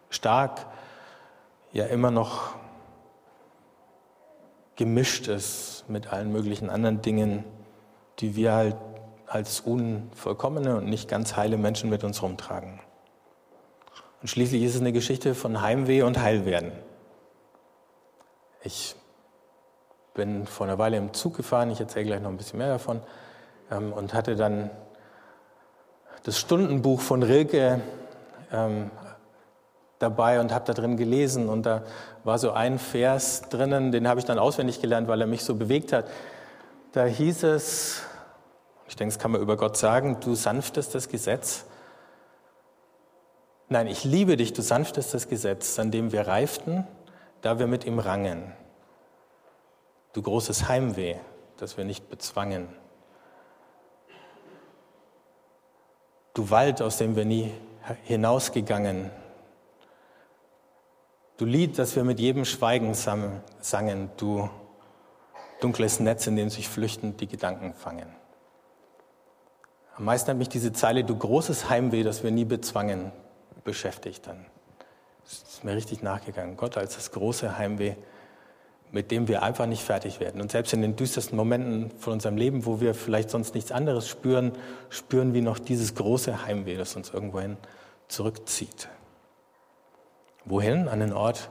stark, 0.09 0.65
ja 1.73 1.85
immer 1.85 2.11
noch 2.11 2.55
gemischt 4.75 5.27
ist 5.27 5.85
mit 5.87 6.11
allen 6.11 6.31
möglichen 6.31 6.69
anderen 6.69 7.01
Dingen, 7.01 7.43
die 8.19 8.35
wir 8.35 8.53
halt 8.53 8.75
als 9.27 9.59
unvollkommene 9.61 10.77
und 10.77 10.85
nicht 10.85 11.09
ganz 11.09 11.35
heile 11.35 11.57
Menschen 11.57 11.89
mit 11.89 12.03
uns 12.03 12.21
rumtragen. 12.21 12.79
Und 14.21 14.27
schließlich 14.27 14.63
ist 14.63 14.75
es 14.75 14.81
eine 14.81 14.93
Geschichte 14.93 15.35
von 15.35 15.61
Heimweh 15.61 16.03
und 16.03 16.19
Heilwerden. 16.19 16.71
Ich 18.63 18.95
bin 20.13 20.45
vor 20.45 20.67
einer 20.67 20.77
Weile 20.77 20.97
im 20.97 21.13
Zug 21.13 21.35
gefahren, 21.35 21.71
ich 21.71 21.79
erzähle 21.79 22.05
gleich 22.05 22.21
noch 22.21 22.29
ein 22.29 22.37
bisschen 22.37 22.59
mehr 22.59 22.69
davon, 22.69 23.01
ähm, 23.71 23.93
und 23.93 24.13
hatte 24.13 24.35
dann 24.35 24.69
das 26.23 26.39
Stundenbuch 26.39 27.01
von 27.01 27.23
Rilke 27.23 27.81
ähm, 28.51 28.91
dabei 29.99 30.39
und 30.39 30.53
habe 30.53 30.65
da 30.65 30.73
drin 30.73 30.97
gelesen 30.97 31.49
und 31.49 31.65
da 31.65 31.83
war 32.23 32.37
so 32.37 32.51
ein 32.51 32.79
Vers 32.79 33.43
drinnen, 33.49 33.91
den 33.91 34.07
habe 34.07 34.19
ich 34.19 34.25
dann 34.25 34.39
auswendig 34.39 34.81
gelernt, 34.81 35.07
weil 35.07 35.21
er 35.21 35.27
mich 35.27 35.43
so 35.43 35.55
bewegt 35.55 35.93
hat. 35.93 36.05
Da 36.91 37.05
hieß 37.05 37.43
es, 37.43 38.03
ich 38.87 38.95
denke, 38.95 39.13
das 39.13 39.21
kann 39.21 39.31
man 39.31 39.41
über 39.41 39.57
Gott 39.57 39.77
sagen, 39.77 40.17
du 40.19 40.35
sanftestes 40.35 41.09
Gesetz. 41.09 41.65
Nein, 43.69 43.87
ich 43.87 44.03
liebe 44.03 44.37
dich, 44.37 44.53
du 44.53 44.61
sanftestes 44.61 45.27
Gesetz, 45.27 45.79
an 45.79 45.89
dem 45.89 46.11
wir 46.11 46.27
reiften, 46.27 46.85
da 47.41 47.59
wir 47.59 47.67
mit 47.67 47.85
ihm 47.85 47.99
rangen. 47.99 48.51
Du 50.13 50.21
großes 50.21 50.67
Heimweh, 50.67 51.15
das 51.57 51.77
wir 51.77 51.85
nicht 51.85 52.09
bezwangen. 52.09 52.67
Du 56.33 56.49
Wald, 56.49 56.81
aus 56.81 56.97
dem 56.97 57.15
wir 57.15 57.25
nie 57.25 57.51
hinausgegangen. 58.05 59.11
Du 61.37 61.45
Lied, 61.45 61.77
das 61.77 61.95
wir 61.95 62.03
mit 62.03 62.19
jedem 62.19 62.45
Schweigen 62.45 62.95
sangen. 62.95 64.09
Du 64.17 64.49
dunkles 65.61 65.99
Netz, 65.99 66.25
in 66.25 66.35
dem 66.35 66.49
sich 66.49 66.67
flüchtend 66.67 67.21
die 67.21 67.27
Gedanken 67.27 67.73
fangen. 67.73 68.07
Am 69.95 70.05
meisten 70.05 70.31
hat 70.31 70.37
mich 70.37 70.49
diese 70.49 70.73
Zeile, 70.73 71.03
du 71.03 71.15
großes 71.15 71.69
Heimweh, 71.69 72.01
das 72.01 72.23
wir 72.23 72.31
nie 72.31 72.45
bezwangen, 72.45 73.11
beschäftigt 73.63 74.25
dann. 74.25 74.45
Das 75.23 75.33
ist 75.33 75.63
mir 75.63 75.75
richtig 75.75 76.01
nachgegangen. 76.01 76.57
Gott 76.57 76.77
als 76.77 76.95
das 76.95 77.11
große 77.11 77.59
Heimweh, 77.59 77.95
mit 78.93 79.09
dem 79.09 79.27
wir 79.27 79.41
einfach 79.41 79.65
nicht 79.65 79.81
fertig 79.81 80.19
werden. 80.19 80.39
Und 80.39 80.51
selbst 80.51 80.71
in 80.71 80.83
den 80.83 80.95
düstersten 80.95 81.35
Momenten 81.35 81.89
von 81.97 82.13
unserem 82.13 82.37
Leben, 82.37 82.67
wo 82.67 82.79
wir 82.79 82.93
vielleicht 82.93 83.31
sonst 83.31 83.55
nichts 83.55 83.71
anderes 83.71 84.07
spüren, 84.07 84.51
spüren 84.89 85.33
wir 85.33 85.41
noch 85.41 85.57
dieses 85.57 85.95
große 85.95 86.45
Heimweh, 86.45 86.77
das 86.77 86.95
uns 86.95 87.09
irgendwohin 87.09 87.57
zurückzieht. 88.07 88.89
Wohin? 90.45 90.87
An 90.87 90.99
den 90.99 91.11
Ort, 91.11 91.49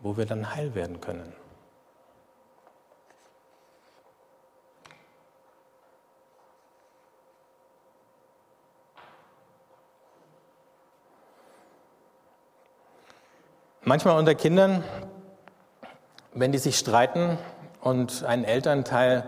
wo 0.00 0.16
wir 0.16 0.24
dann 0.24 0.56
heil 0.56 0.74
werden 0.74 1.02
können. 1.02 1.34
Manchmal 13.84 14.18
unter 14.18 14.34
Kindern 14.34 14.82
wenn 16.34 16.52
die 16.52 16.58
sich 16.58 16.78
streiten 16.78 17.38
und 17.80 18.24
ein 18.24 18.44
Elternteil 18.44 19.24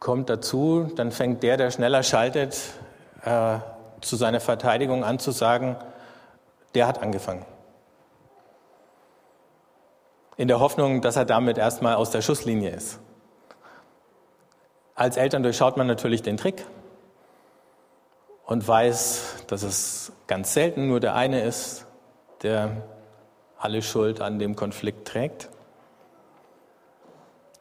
kommt 0.00 0.28
dazu, 0.28 0.90
dann 0.96 1.12
fängt 1.12 1.42
der, 1.42 1.56
der 1.56 1.70
schneller 1.70 2.02
schaltet, 2.02 2.58
äh, 3.24 3.58
zu 4.00 4.16
seiner 4.16 4.40
Verteidigung 4.40 5.04
an 5.04 5.18
zu 5.18 5.30
sagen, 5.30 5.76
der 6.74 6.86
hat 6.86 7.02
angefangen. 7.02 7.44
In 10.36 10.48
der 10.48 10.60
Hoffnung, 10.60 11.00
dass 11.00 11.16
er 11.16 11.24
damit 11.24 11.58
erstmal 11.58 11.94
aus 11.94 12.10
der 12.10 12.20
Schusslinie 12.20 12.70
ist. 12.70 12.98
Als 14.94 15.16
Eltern 15.16 15.42
durchschaut 15.42 15.76
man 15.76 15.86
natürlich 15.86 16.22
den 16.22 16.36
Trick 16.36 16.66
und 18.44 18.66
weiß, 18.66 19.44
dass 19.46 19.62
es 19.62 20.12
ganz 20.26 20.52
selten 20.52 20.88
nur 20.88 21.00
der 21.00 21.14
eine 21.14 21.42
ist, 21.42 21.86
der 22.42 22.82
alle 23.58 23.80
Schuld 23.80 24.20
an 24.20 24.38
dem 24.38 24.56
Konflikt 24.56 25.08
trägt. 25.08 25.48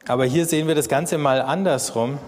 Aber 0.08 0.26
hier 0.26 0.46
sehen 0.46 0.68
wir 0.68 0.76
das 0.76 0.90
Ganze 0.90 1.18
mal 1.18 1.42
andersrum, 1.42 2.20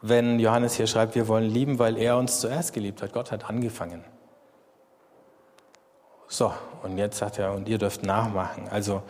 wenn 0.00 0.38
Johannes 0.38 0.74
hier 0.74 0.86
schreibt, 0.86 1.16
wir 1.16 1.26
wollen 1.26 1.50
lieben, 1.50 1.80
weil 1.80 1.96
er 1.96 2.18
uns 2.18 2.38
zuerst 2.38 2.72
geliebt 2.72 3.02
hat. 3.02 3.12
Gott 3.12 3.32
hat 3.32 3.48
angefangen. 3.50 4.04
So, 6.28 6.52
und 6.84 6.98
jetzt 6.98 7.18
sagt 7.18 7.38
er, 7.38 7.52
und 7.52 7.68
ihr 7.68 7.78
dürft 7.78 8.04
nachmachen. 8.04 8.68
Also 8.70 9.02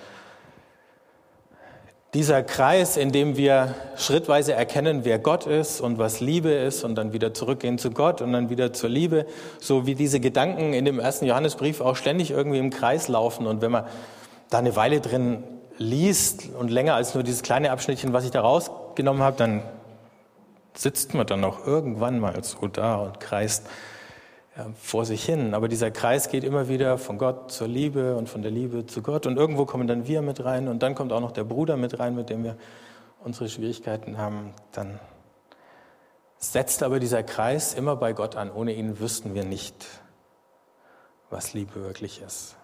dieser 2.14 2.42
Kreis, 2.42 2.96
in 2.96 3.12
dem 3.12 3.36
wir 3.36 3.74
schrittweise 3.96 4.54
erkennen, 4.54 5.04
wer 5.04 5.18
Gott 5.18 5.46
ist 5.46 5.82
und 5.82 5.98
was 5.98 6.20
Liebe 6.20 6.50
ist 6.50 6.84
und 6.84 6.94
dann 6.94 7.12
wieder 7.12 7.34
zurückgehen 7.34 7.76
zu 7.76 7.90
Gott 7.90 8.22
und 8.22 8.32
dann 8.32 8.48
wieder 8.48 8.72
zur 8.72 8.88
Liebe, 8.88 9.26
so 9.60 9.84
wie 9.84 9.94
diese 9.94 10.20
Gedanken 10.20 10.72
in 10.72 10.86
dem 10.86 11.00
ersten 11.00 11.26
Johannesbrief 11.26 11.82
auch 11.82 11.96
ständig 11.96 12.30
irgendwie 12.30 12.58
im 12.58 12.70
Kreis 12.70 13.08
laufen. 13.08 13.46
Und 13.46 13.60
wenn 13.60 13.72
man 13.72 13.84
da 14.48 14.58
eine 14.58 14.74
Weile 14.74 15.02
drin 15.02 15.44
liest 15.78 16.50
und 16.58 16.70
länger 16.70 16.94
als 16.94 17.14
nur 17.14 17.22
dieses 17.22 17.42
kleine 17.42 17.70
Abschnittchen, 17.70 18.12
was 18.12 18.24
ich 18.24 18.30
da 18.30 18.40
rausgenommen 18.40 19.22
habe, 19.22 19.36
dann 19.36 19.62
sitzt 20.74 21.14
man 21.14 21.26
dann 21.26 21.44
auch 21.44 21.66
irgendwann 21.66 22.20
mal 22.20 22.42
so 22.44 22.66
da 22.68 22.96
und 22.96 23.20
kreist 23.20 23.66
ja, 24.56 24.66
vor 24.80 25.04
sich 25.04 25.24
hin. 25.24 25.54
Aber 25.54 25.68
dieser 25.68 25.90
Kreis 25.90 26.28
geht 26.28 26.44
immer 26.44 26.68
wieder 26.68 26.98
von 26.98 27.18
Gott 27.18 27.50
zur 27.50 27.68
Liebe 27.68 28.16
und 28.16 28.28
von 28.28 28.42
der 28.42 28.50
Liebe 28.50 28.86
zu 28.86 29.02
Gott. 29.02 29.26
Und 29.26 29.36
irgendwo 29.36 29.64
kommen 29.64 29.86
dann 29.86 30.06
wir 30.06 30.22
mit 30.22 30.44
rein 30.44 30.68
und 30.68 30.82
dann 30.82 30.94
kommt 30.94 31.12
auch 31.12 31.20
noch 31.20 31.32
der 31.32 31.44
Bruder 31.44 31.76
mit 31.76 31.98
rein, 31.98 32.14
mit 32.14 32.28
dem 32.28 32.44
wir 32.44 32.56
unsere 33.22 33.48
Schwierigkeiten 33.48 34.18
haben. 34.18 34.52
Dann 34.72 34.98
setzt 36.38 36.82
aber 36.82 37.00
dieser 37.00 37.22
Kreis 37.22 37.74
immer 37.74 37.96
bei 37.96 38.12
Gott 38.12 38.36
an. 38.36 38.50
Ohne 38.52 38.72
ihn 38.72 39.00
wüssten 39.00 39.34
wir 39.34 39.44
nicht, 39.44 39.86
was 41.30 41.54
Liebe 41.54 41.74
wirklich 41.76 42.22
ist. 42.22 42.57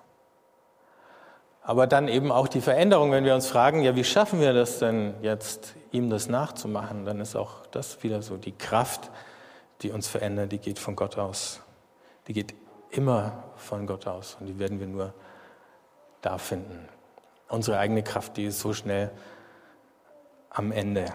Aber 1.66 1.86
dann 1.86 2.08
eben 2.08 2.30
auch 2.30 2.46
die 2.46 2.60
Veränderung, 2.60 3.10
wenn 3.10 3.24
wir 3.24 3.34
uns 3.34 3.48
fragen, 3.48 3.82
ja, 3.82 3.96
wie 3.96 4.04
schaffen 4.04 4.38
wir 4.38 4.52
das 4.52 4.80
denn 4.80 5.14
jetzt, 5.22 5.74
ihm 5.92 6.10
das 6.10 6.28
nachzumachen, 6.28 7.06
dann 7.06 7.20
ist 7.20 7.36
auch 7.36 7.66
das 7.70 8.02
wieder 8.02 8.20
so 8.20 8.36
die 8.36 8.52
Kraft, 8.52 9.10
die 9.80 9.90
uns 9.90 10.06
verändert, 10.06 10.52
die 10.52 10.58
geht 10.58 10.78
von 10.78 10.94
Gott 10.94 11.16
aus. 11.16 11.62
Die 12.28 12.34
geht 12.34 12.54
immer 12.90 13.44
von 13.56 13.86
Gott 13.86 14.06
aus 14.06 14.36
und 14.38 14.46
die 14.46 14.58
werden 14.58 14.78
wir 14.78 14.86
nur 14.86 15.14
da 16.20 16.36
finden. 16.36 16.86
Unsere 17.48 17.78
eigene 17.78 18.02
Kraft, 18.02 18.36
die 18.36 18.44
ist 18.44 18.60
so 18.60 18.74
schnell 18.74 19.10
am 20.50 20.70
Ende. 20.70 21.06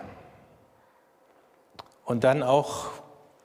Und 2.06 2.24
dann 2.24 2.41
auch 2.41 2.88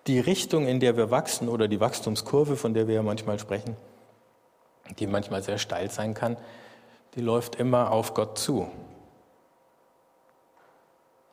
die 0.07 0.21
Richtung, 0.21 0.67
in 0.67 0.81
der 0.81 0.97
wir 0.97 1.11
wachsen 1.11 1.51
oder 1.51 1.69
die 1.69 1.81
Wachstumskurve, 1.81 2.57
von 2.57 2.73
der 2.73 2.89
wir 2.89 2.95
ja 2.95 3.03
manchmal 3.03 3.39
sprechen, 3.39 3.77
die 4.99 5.07
manchmal 5.07 5.43
sehr 5.43 5.59
steil 5.59 5.91
sein 5.91 6.15
kann, 6.15 6.39
die 7.15 7.21
läuft 7.21 7.57
immer 7.57 7.93
auf 7.93 8.15
Gott 8.15 8.39
zu. 8.39 8.69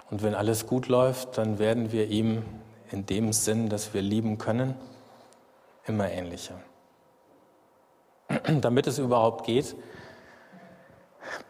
Und 0.10 0.24
wenn 0.24 0.36
alles 0.36 0.68
gut 0.68 0.88
läuft, 0.88 1.38
dann 1.38 1.58
werden 1.58 1.92
wir 1.92 2.08
ihm 2.08 2.44
in 2.92 3.06
dem 3.06 3.32
Sinn, 3.32 3.70
dass 3.70 3.94
wir 3.94 4.02
lieben 4.02 4.38
können, 4.38 4.76
immer 5.88 6.12
ähnlicher. 6.12 6.56
Damit 8.62 8.88
es 8.88 9.00
überhaupt 9.00 9.46
geht, 9.46 9.76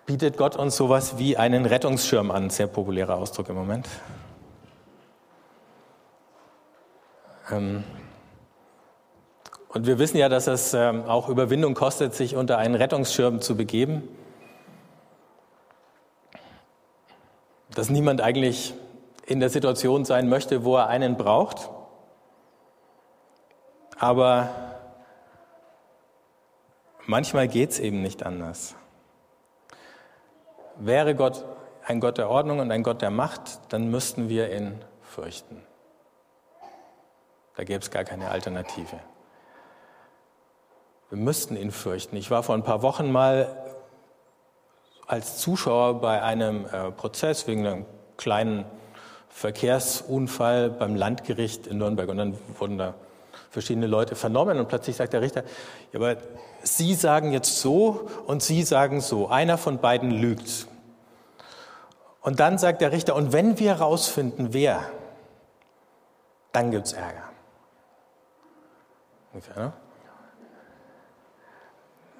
bietet 0.05 0.37
Gott 0.37 0.55
uns 0.55 0.77
sowas 0.77 1.17
wie 1.17 1.37
einen 1.37 1.65
Rettungsschirm 1.65 2.29
an, 2.29 2.51
sehr 2.51 2.67
populärer 2.67 3.15
Ausdruck 3.17 3.49
im 3.49 3.55
Moment. 3.55 3.87
Ähm, 7.49 7.83
und 9.69 9.87
wir 9.87 9.99
wissen 9.99 10.17
ja, 10.17 10.29
dass 10.29 10.47
es 10.47 10.73
ähm, 10.73 11.05
auch 11.05 11.29
Überwindung 11.29 11.73
kostet, 11.73 12.13
sich 12.13 12.35
unter 12.35 12.57
einen 12.57 12.75
Rettungsschirm 12.75 13.41
zu 13.41 13.55
begeben. 13.55 14.07
Dass 17.75 17.89
niemand 17.89 18.21
eigentlich 18.21 18.73
in 19.25 19.39
der 19.39 19.49
Situation 19.49 20.05
sein 20.05 20.29
möchte, 20.29 20.63
wo 20.63 20.75
er 20.75 20.87
einen 20.87 21.17
braucht. 21.17 21.69
Aber 23.99 24.49
manchmal 27.05 27.47
geht 27.47 27.71
es 27.71 27.79
eben 27.79 28.01
nicht 28.01 28.25
anders. 28.25 28.75
Wäre 30.77 31.15
Gott 31.15 31.45
ein 31.85 31.99
Gott 31.99 32.17
der 32.17 32.29
Ordnung 32.29 32.59
und 32.59 32.71
ein 32.71 32.83
Gott 32.83 33.01
der 33.01 33.09
Macht, 33.09 33.59
dann 33.69 33.89
müssten 33.89 34.29
wir 34.29 34.55
ihn 34.55 34.83
fürchten. 35.01 35.61
Da 37.55 37.63
gäbe 37.63 37.79
es 37.79 37.91
gar 37.91 38.03
keine 38.03 38.29
Alternative. 38.29 38.99
Wir 41.09 41.17
müssten 41.17 41.57
ihn 41.57 41.71
fürchten. 41.71 42.15
Ich 42.15 42.31
war 42.31 42.43
vor 42.43 42.55
ein 42.55 42.63
paar 42.63 42.81
Wochen 42.81 43.11
mal 43.11 43.70
als 45.11 45.39
Zuschauer 45.39 45.99
bei 45.99 46.21
einem 46.23 46.65
äh, 46.71 46.89
Prozess 46.89 47.45
wegen 47.45 47.67
einem 47.67 47.85
kleinen 48.15 48.63
Verkehrsunfall 49.27 50.69
beim 50.69 50.95
Landgericht 50.95 51.67
in 51.67 51.79
Nürnberg. 51.79 52.07
Und 52.07 52.17
dann 52.17 52.37
wurden 52.57 52.77
da 52.77 52.93
verschiedene 53.49 53.87
Leute 53.87 54.15
vernommen 54.15 54.57
und 54.57 54.69
plötzlich 54.69 54.95
sagt 54.95 55.11
der 55.11 55.21
Richter, 55.21 55.43
ja, 55.91 55.99
aber 55.99 56.15
Sie 56.63 56.93
sagen 56.93 57.33
jetzt 57.33 57.59
so 57.59 58.07
und 58.25 58.41
Sie 58.41 58.63
sagen 58.63 59.01
so. 59.01 59.27
Einer 59.27 59.57
von 59.57 59.79
beiden 59.79 60.11
lügt. 60.11 60.67
Und 62.21 62.39
dann 62.39 62.57
sagt 62.57 62.79
der 62.79 62.93
Richter, 62.93 63.13
und 63.15 63.33
wenn 63.33 63.59
wir 63.59 63.79
herausfinden, 63.79 64.49
wer, 64.51 64.81
dann 66.53 66.71
gibt 66.71 66.85
es 66.85 66.93
Ärger. 66.93 67.23
Ungefähr, 69.33 69.55
ne? 69.61 69.73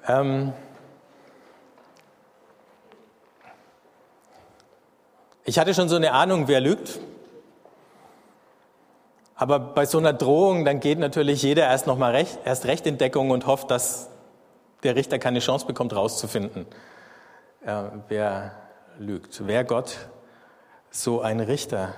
Ähm, 0.08 0.52
Ich 5.44 5.58
hatte 5.58 5.74
schon 5.74 5.88
so 5.88 5.96
eine 5.96 6.12
Ahnung, 6.12 6.46
wer 6.46 6.60
lügt. 6.60 7.00
Aber 9.34 9.58
bei 9.58 9.86
so 9.86 9.98
einer 9.98 10.12
Drohung, 10.12 10.64
dann 10.64 10.78
geht 10.78 11.00
natürlich 11.00 11.42
jeder 11.42 11.64
erst 11.64 11.88
noch 11.88 11.98
mal 11.98 12.12
recht, 12.12 12.38
erst 12.44 12.66
recht 12.66 12.86
in 12.86 12.96
Deckung 12.96 13.30
und 13.30 13.46
hofft, 13.46 13.70
dass 13.70 14.08
der 14.84 14.94
Richter 14.94 15.18
keine 15.18 15.40
Chance 15.40 15.66
bekommt, 15.66 15.96
rauszufinden, 15.96 16.66
äh, 17.64 17.82
wer 18.08 18.52
lügt. 18.98 19.42
Wer 19.46 19.64
Gott 19.64 19.96
so 20.90 21.22
ein 21.22 21.40
Richter? 21.40 21.94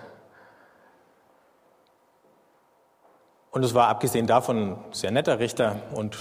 Und 3.50 3.62
es 3.62 3.74
war 3.74 3.88
abgesehen 3.88 4.26
davon 4.26 4.72
ein 4.72 4.84
sehr 4.92 5.10
netter 5.10 5.38
Richter 5.38 5.76
und 5.94 6.16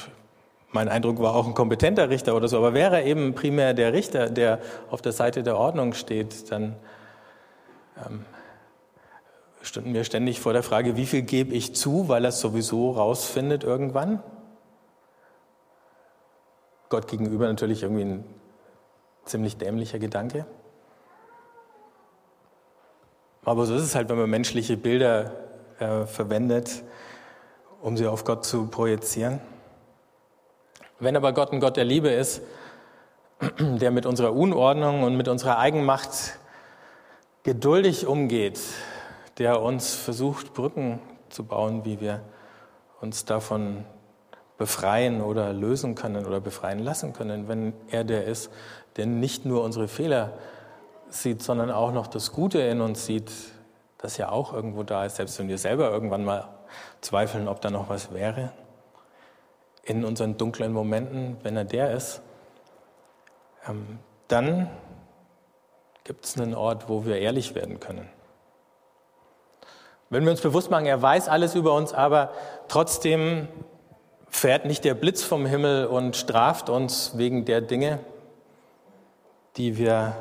mein 0.72 0.90
Eindruck 0.90 1.20
war 1.20 1.36
auch 1.36 1.48
ein 1.48 1.54
kompetenter 1.54 2.10
Richter 2.10 2.36
oder 2.36 2.48
so. 2.48 2.58
Aber 2.58 2.74
wäre 2.74 2.98
er 2.98 3.06
eben 3.06 3.34
primär 3.34 3.74
der 3.74 3.94
Richter, 3.94 4.30
der 4.30 4.60
auf 4.90 5.02
der 5.02 5.14
Seite 5.14 5.42
der 5.44 5.58
Ordnung 5.58 5.94
steht, 5.94 6.52
dann 6.52 6.76
ähm, 8.06 8.26
standen 9.62 9.94
wir 9.94 10.04
ständig 10.04 10.40
vor 10.40 10.54
der 10.54 10.64
Frage, 10.64 10.98
wie 10.98 11.06
viel 11.06 11.22
gebe 11.22 11.54
ich 11.54 11.76
zu, 11.76 12.08
weil 12.08 12.26
er 12.26 12.30
es 12.30 12.40
sowieso 12.40 12.92
rausfindet 12.92 13.64
irgendwann? 13.64 14.22
Gott 16.90 17.08
gegenüber 17.08 17.48
natürlich 17.48 17.84
irgendwie 17.84 18.04
ein 18.04 18.26
ziemlich 19.26 19.58
dämlicher 19.58 20.00
Gedanke. 20.00 20.46
Aber 23.46 23.66
so 23.66 23.76
ist 23.76 23.84
es 23.84 23.96
halt, 23.96 24.10
wenn 24.10 24.18
man 24.18 24.30
menschliche 24.30 24.78
Bilder 24.78 25.32
äh, 25.80 26.06
verwendet, 26.06 26.84
um 27.82 27.98
sie 27.98 28.08
auf 28.08 28.24
Gott 28.24 28.46
zu 28.46 28.68
projizieren. 28.68 29.42
Wenn 31.00 31.18
aber 31.18 31.34
Gott 31.34 31.52
ein 31.52 31.60
Gott 31.60 31.76
der 31.76 31.84
Liebe 31.84 32.10
ist, 32.10 32.42
der 33.60 33.92
mit 33.92 34.06
unserer 34.06 34.34
Unordnung 34.34 35.04
und 35.04 35.18
mit 35.18 35.28
unserer 35.28 35.58
Eigenmacht 35.58 36.38
geduldig 37.44 38.08
umgeht, 38.08 38.60
der 39.38 39.62
uns 39.62 39.94
versucht, 39.94 40.54
Brücken 40.54 41.00
zu 41.30 41.44
bauen, 41.44 41.84
wie 41.86 42.00
wir 42.00 42.22
uns 43.02 43.26
davon 43.26 43.86
befreien 44.58 45.22
oder 45.22 45.52
lösen 45.52 45.96
können 45.96 46.26
oder 46.26 46.40
befreien 46.40 46.80
lassen 46.80 47.12
können, 47.12 47.48
wenn 47.48 47.74
er 47.90 48.04
der 48.04 48.26
ist, 48.26 48.50
der 48.96 49.08
nicht 49.08 49.46
nur 49.46 49.64
unsere 49.64 49.88
Fehler 49.88 50.34
sieht, 51.10 51.44
sondern 51.44 51.70
auch 51.70 51.92
noch 51.92 52.08
das 52.08 52.32
Gute 52.32 52.60
in 52.60 52.80
uns 52.80 53.06
sieht, 53.06 53.32
das 53.98 54.18
ja 54.18 54.30
auch 54.30 54.54
irgendwo 54.54 54.84
da 54.84 55.06
ist, 55.06 55.18
selbst 55.18 55.38
wenn 55.40 55.48
wir 55.48 55.58
selber 55.58 55.92
irgendwann 55.92 56.24
mal 56.24 56.50
zweifeln, 57.02 57.48
ob 57.48 57.62
da 57.62 57.70
noch 57.70 57.90
was 57.90 58.14
wäre. 58.14 58.52
In 59.84 60.06
unseren 60.06 60.38
dunklen 60.38 60.72
Momenten, 60.72 61.38
wenn 61.44 61.58
er 61.58 61.66
der 61.66 61.92
ist, 61.92 62.22
ähm, 63.68 64.00
dann 64.28 64.70
gibt 66.04 66.26
es 66.26 66.38
einen 66.38 66.54
Ort, 66.54 66.90
wo 66.90 67.06
wir 67.06 67.20
ehrlich 67.20 67.56
werden 67.56 67.80
können. 67.80 68.10
Wenn 70.10 70.26
wir 70.26 70.32
uns 70.32 70.42
bewusst 70.42 70.70
machen, 70.70 70.86
er 70.86 71.02
weiß 71.02 71.28
alles 71.28 71.56
über 71.56 71.74
uns, 71.74 71.94
aber 71.94 72.34
trotzdem 72.68 73.48
fährt 74.28 74.66
nicht 74.66 74.84
der 74.84 74.94
Blitz 74.94 75.24
vom 75.24 75.46
Himmel 75.46 75.86
und 75.86 76.16
straft 76.16 76.70
uns 76.70 77.18
wegen 77.18 77.46
der 77.46 77.62
Dinge, 77.62 78.00
die 79.58 79.78
wir 79.78 80.16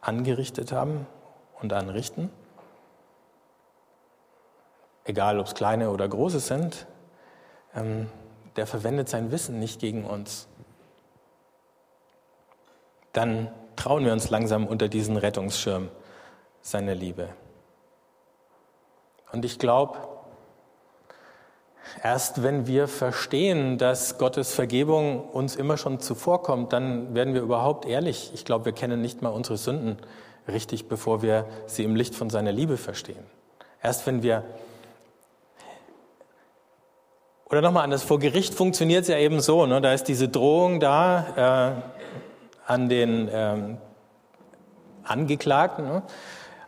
angerichtet 0.00 0.72
haben 0.72 1.06
und 1.60 1.72
anrichten. 1.72 2.30
Egal, 5.04 5.38
ob 5.38 5.46
es 5.46 5.54
kleine 5.54 5.90
oder 5.90 6.08
große 6.08 6.40
sind, 6.40 6.86
ähm, 7.74 8.08
der 8.56 8.66
verwendet 8.66 9.08
sein 9.08 9.30
Wissen 9.30 9.58
nicht 9.58 9.80
gegen 9.80 10.04
uns. 10.04 10.48
Dann 13.12 13.50
trauen 13.76 14.04
wir 14.04 14.12
uns 14.12 14.30
langsam 14.30 14.66
unter 14.66 14.88
diesen 14.88 15.16
Rettungsschirm 15.16 15.88
seiner 16.62 16.94
Liebe. 16.94 17.28
Und 19.32 19.44
ich 19.44 19.58
glaube, 19.58 19.98
erst 22.02 22.42
wenn 22.42 22.66
wir 22.66 22.88
verstehen, 22.88 23.78
dass 23.78 24.18
Gottes 24.18 24.54
Vergebung 24.54 25.28
uns 25.28 25.56
immer 25.56 25.76
schon 25.76 26.00
zuvorkommt, 26.00 26.72
dann 26.72 27.14
werden 27.14 27.34
wir 27.34 27.42
überhaupt 27.42 27.86
ehrlich. 27.86 28.30
Ich 28.34 28.44
glaube, 28.44 28.64
wir 28.64 28.72
kennen 28.72 29.00
nicht 29.00 29.22
mal 29.22 29.30
unsere 29.30 29.56
Sünden 29.56 29.98
richtig, 30.48 30.88
bevor 30.88 31.22
wir 31.22 31.46
sie 31.66 31.84
im 31.84 31.96
Licht 31.96 32.14
von 32.14 32.30
seiner 32.30 32.52
Liebe 32.52 32.76
verstehen. 32.76 33.24
Erst 33.82 34.06
wenn 34.06 34.22
wir 34.22 34.44
oder 37.48 37.60
nochmal 37.60 37.84
anders, 37.84 38.02
vor 38.02 38.18
Gericht 38.18 38.54
funktioniert 38.54 39.02
es 39.02 39.08
ja 39.08 39.18
eben 39.18 39.40
so, 39.40 39.66
ne? 39.66 39.80
da 39.80 39.92
ist 39.92 40.08
diese 40.08 40.28
Drohung 40.28 40.80
da 40.80 41.84
äh, 41.95 41.95
an 42.66 42.88
den 42.88 43.28
ähm, 43.32 43.78
Angeklagten. 45.04 45.86
Ne? 45.86 46.02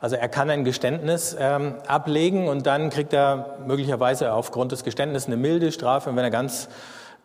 Also 0.01 0.17
er 0.17 0.29
kann 0.29 0.49
ein 0.49 0.65
Geständnis 0.65 1.37
ähm, 1.39 1.75
ablegen 1.87 2.49
und 2.49 2.67
dann 2.67 2.91
kriegt 2.91 3.13
er 3.13 3.59
möglicherweise 3.67 4.33
aufgrund 4.33 4.73
des 4.73 4.85
Geständnisses 4.85 5.27
eine 5.27 5.37
milde 5.37 5.73
Strafe. 5.73 6.11
Und 6.11 6.17
wenn 6.17 6.25
er 6.25 6.31
ganz 6.31 6.69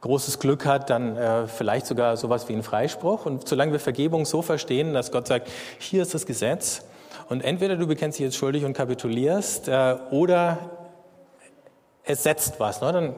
großes 0.01 0.39
Glück 0.39 0.65
hat, 0.65 0.89
dann 0.89 1.15
äh, 1.15 1.47
vielleicht 1.47 1.86
sogar 1.86 2.17
sowas 2.17 2.49
wie 2.49 2.53
ein 2.53 2.63
Freispruch. 2.63 3.25
Und 3.25 3.47
solange 3.47 3.71
wir 3.71 3.79
Vergebung 3.79 4.25
so 4.25 4.41
verstehen, 4.41 4.93
dass 4.93 5.12
Gott 5.12 5.27
sagt, 5.27 5.49
hier 5.77 6.01
ist 6.01 6.13
das 6.13 6.25
Gesetz 6.25 6.83
und 7.29 7.43
entweder 7.43 7.75
du 7.77 7.88
bekennst 7.88 8.19
dich 8.19 8.25
jetzt 8.25 8.36
schuldig 8.36 8.65
und 8.65 8.73
kapitulierst 8.73 9.67
äh, 9.67 9.95
oder 10.12 10.57
es 12.03 12.23
setzt 12.23 12.59
was, 12.59 12.81
ne? 12.81 12.91
dann 12.91 13.15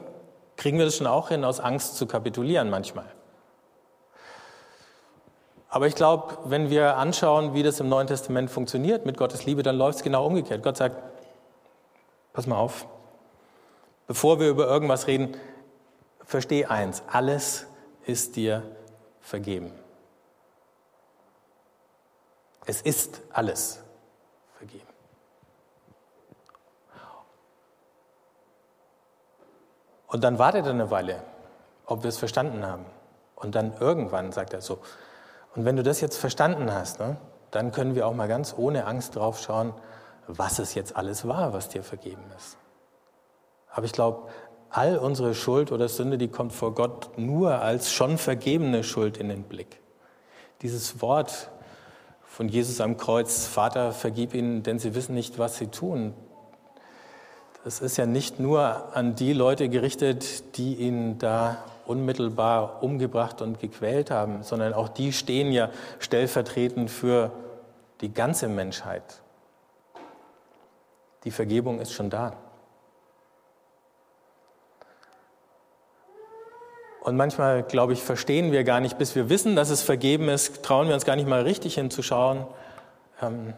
kriegen 0.56 0.78
wir 0.78 0.84
das 0.84 0.96
schon 0.96 1.06
auch 1.06 1.28
hin, 1.28 1.44
aus 1.44 1.60
Angst 1.60 1.96
zu 1.96 2.06
kapitulieren 2.06 2.70
manchmal. 2.70 3.06
Aber 5.76 5.86
ich 5.86 5.94
glaube, 5.94 6.38
wenn 6.44 6.70
wir 6.70 6.96
anschauen, 6.96 7.52
wie 7.52 7.62
das 7.62 7.80
im 7.80 7.90
Neuen 7.90 8.06
Testament 8.06 8.50
funktioniert 8.50 9.04
mit 9.04 9.18
Gottes 9.18 9.44
Liebe, 9.44 9.62
dann 9.62 9.76
läuft 9.76 9.98
es 9.98 10.02
genau 10.02 10.24
umgekehrt. 10.24 10.62
Gott 10.62 10.78
sagt, 10.78 10.96
pass 12.32 12.46
mal 12.46 12.56
auf, 12.56 12.86
bevor 14.06 14.40
wir 14.40 14.48
über 14.48 14.66
irgendwas 14.66 15.06
reden, 15.06 15.36
versteh 16.24 16.64
eins, 16.64 17.02
alles 17.08 17.66
ist 18.06 18.36
dir 18.36 18.62
vergeben. 19.20 19.70
Es 22.64 22.80
ist 22.80 23.20
alles 23.30 23.82
vergeben. 24.56 24.88
Und 30.06 30.24
dann 30.24 30.38
wartet 30.38 30.64
er 30.64 30.70
eine 30.70 30.90
Weile, 30.90 31.22
ob 31.84 32.02
wir 32.02 32.08
es 32.08 32.16
verstanden 32.16 32.64
haben. 32.64 32.86
Und 33.34 33.54
dann 33.54 33.76
irgendwann 33.78 34.32
sagt 34.32 34.54
er 34.54 34.62
so, 34.62 34.78
und 35.56 35.64
wenn 35.64 35.76
du 35.76 35.82
das 35.82 36.00
jetzt 36.00 36.18
verstanden 36.18 36.72
hast, 36.72 37.00
ne, 37.00 37.16
dann 37.50 37.72
können 37.72 37.94
wir 37.94 38.06
auch 38.06 38.14
mal 38.14 38.28
ganz 38.28 38.54
ohne 38.56 38.86
Angst 38.86 39.16
drauf 39.16 39.40
schauen, 39.40 39.72
was 40.26 40.58
es 40.58 40.74
jetzt 40.74 40.96
alles 40.96 41.26
war, 41.26 41.52
was 41.52 41.68
dir 41.68 41.82
vergeben 41.82 42.22
ist. 42.36 42.58
Aber 43.70 43.86
ich 43.86 43.92
glaube, 43.92 44.28
all 44.70 44.98
unsere 44.98 45.34
Schuld 45.34 45.72
oder 45.72 45.88
Sünde, 45.88 46.18
die 46.18 46.28
kommt 46.28 46.52
vor 46.52 46.74
Gott 46.74 47.16
nur 47.16 47.60
als 47.60 47.90
schon 47.90 48.18
vergebene 48.18 48.84
Schuld 48.84 49.16
in 49.16 49.28
den 49.28 49.44
Blick. 49.44 49.80
Dieses 50.62 51.00
Wort 51.00 51.50
von 52.26 52.48
Jesus 52.48 52.80
am 52.80 52.98
Kreuz, 52.98 53.46
Vater, 53.46 53.92
vergib 53.92 54.34
ihnen, 54.34 54.62
denn 54.62 54.78
sie 54.78 54.94
wissen 54.94 55.14
nicht, 55.14 55.38
was 55.38 55.56
sie 55.56 55.68
tun. 55.68 56.12
Das 57.64 57.80
ist 57.80 57.96
ja 57.96 58.06
nicht 58.06 58.38
nur 58.38 58.94
an 58.94 59.14
die 59.14 59.32
Leute 59.32 59.68
gerichtet, 59.68 60.56
die 60.56 60.74
ihn 60.74 61.18
da 61.18 61.64
unmittelbar 61.86 62.82
umgebracht 62.82 63.42
und 63.42 63.60
gequält 63.60 64.10
haben, 64.10 64.42
sondern 64.42 64.74
auch 64.74 64.88
die 64.88 65.12
stehen 65.12 65.52
ja 65.52 65.70
stellvertretend 65.98 66.90
für 66.90 67.32
die 68.00 68.12
ganze 68.12 68.48
Menschheit. 68.48 69.22
Die 71.24 71.30
Vergebung 71.30 71.80
ist 71.80 71.92
schon 71.92 72.10
da. 72.10 72.34
Und 77.06 77.16
manchmal, 77.16 77.62
glaube 77.62 77.92
ich, 77.92 78.02
verstehen 78.02 78.50
wir 78.50 78.64
gar 78.64 78.80
nicht, 78.80 78.98
bis 78.98 79.14
wir 79.14 79.28
wissen, 79.28 79.54
dass 79.54 79.70
es 79.70 79.80
vergeben 79.80 80.28
ist, 80.28 80.64
trauen 80.64 80.88
wir 80.88 80.94
uns 80.94 81.04
gar 81.04 81.14
nicht 81.14 81.28
mal 81.28 81.42
richtig 81.42 81.76
hinzuschauen, 81.76 82.46
ähm, 83.22 83.54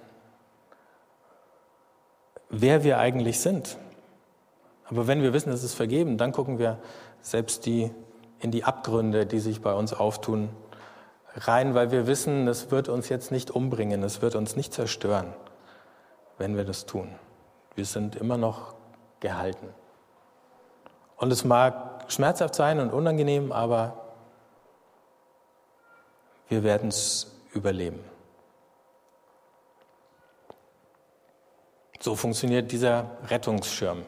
wer 2.51 2.85
wir 2.85 2.99
eigentlich 2.99 3.41
sind. 3.41 3.79
Aber 4.85 5.07
wenn 5.07 5.23
wir 5.23 5.33
wissen, 5.33 5.51
dass 5.51 5.63
es 5.63 5.73
vergeben, 5.73 6.19
dann 6.19 6.33
gucken 6.33 6.59
wir 6.59 6.79
selbst 7.23 7.65
die 7.67 7.91
in 8.41 8.51
die 8.51 8.65
Abgründe, 8.65 9.27
die 9.27 9.41
sich 9.41 9.61
bei 9.61 9.73
uns 9.73 9.93
auftun, 9.93 10.51
rein, 11.35 11.75
weil 11.75 11.91
wir 11.91 12.07
wissen, 12.07 12.47
das 12.47 12.71
wird 12.71 12.89
uns 12.89 13.09
jetzt 13.09 13.31
nicht 13.31 13.51
umbringen, 13.51 14.03
es 14.03 14.23
wird 14.23 14.35
uns 14.35 14.57
nicht 14.57 14.73
zerstören, 14.73 15.33
wenn 16.39 16.57
wir 16.57 16.65
das 16.65 16.87
tun. 16.87 17.15
Wir 17.75 17.85
sind 17.85 18.17
immer 18.17 18.37
noch 18.37 18.75
gehalten. 19.21 19.69
Und 21.17 21.33
es 21.33 21.45
mag 21.45 22.05
schmerzhaft 22.09 22.55
sein 22.55 22.81
und 22.81 22.93
unangenehm, 22.93 23.53
aber 23.53 24.05
wir 26.49 26.63
werden 26.63 26.89
es 26.89 27.33
überleben. 27.53 28.01
So 32.01 32.15
funktioniert 32.15 32.71
dieser 32.71 33.11
Rettungsschirm. 33.29 34.05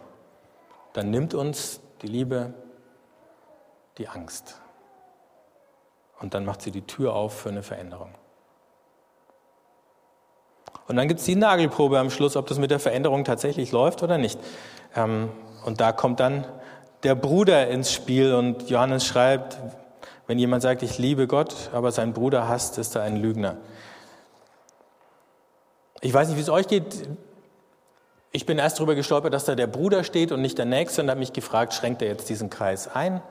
Dann 0.93 1.11
nimmt 1.11 1.35
uns 1.35 1.81
die 2.03 2.07
Liebe 2.07 2.55
die 4.01 4.09
Angst. 4.09 4.61
Und 6.19 6.35
dann 6.35 6.45
macht 6.45 6.63
sie 6.63 6.71
die 6.71 6.83
Tür 6.83 7.15
auf 7.15 7.39
für 7.41 7.51
eine 7.51 7.63
Veränderung. 7.63 8.11
Und 10.89 10.97
dann 10.97 11.07
gibt 11.07 11.21
es 11.21 11.27
die 11.27 11.37
Nagelprobe 11.37 11.99
am 11.99 12.11
Schluss, 12.11 12.35
ob 12.35 12.47
das 12.47 12.59
mit 12.59 12.71
der 12.71 12.81
Veränderung 12.81 13.25
tatsächlich 13.25 13.71
läuft 13.71 14.03
oder 14.03 14.19
nicht. 14.19 14.41
Ähm, 14.97 15.31
und 15.65 15.81
da 15.81 15.93
kommt 15.93 16.19
dann 16.19 16.47
der 17.03 17.15
Bruder 17.15 17.69
ins 17.69 17.93
Spiel 17.93 18.35
und 18.35 18.69
Johannes 18.69 19.07
schreibt, 19.07 19.59
wenn 20.27 20.39
jemand 20.39 20.63
sagt, 20.63 20.83
ich 20.83 20.99
liebe 20.99 21.27
Gott, 21.27 21.71
aber 21.73 21.93
seinen 21.93 22.13
Bruder 22.13 22.49
hasst, 22.49 22.79
ist 22.79 22.97
er 22.97 23.03
ein 23.03 23.17
Lügner. 23.17 23.57
Ich 26.01 26.13
weiß 26.13 26.29
nicht, 26.29 26.39
wie 26.39 26.43
es 26.43 26.49
euch 26.49 26.69
geht. 26.69 27.09
Ich 28.33 28.47
bin 28.47 28.59
erst 28.59 28.79
darüber 28.79 28.95
gestolpert, 28.95 29.35
dass 29.35 29.45
da 29.45 29.55
der 29.55 29.67
Bruder 29.67 30.05
steht 30.05 30.33
und 30.33 30.41
nicht 30.41 30.57
der 30.57 30.67
Nächste 30.67 31.03
und 31.03 31.11
habe 31.11 31.21
mich 31.21 31.33
gefragt, 31.33 31.75
schränkt 31.75 32.01
er 32.01 32.09
jetzt 32.09 32.29
diesen 32.29 32.49
Kreis 32.49 32.89
ein? 32.89 33.23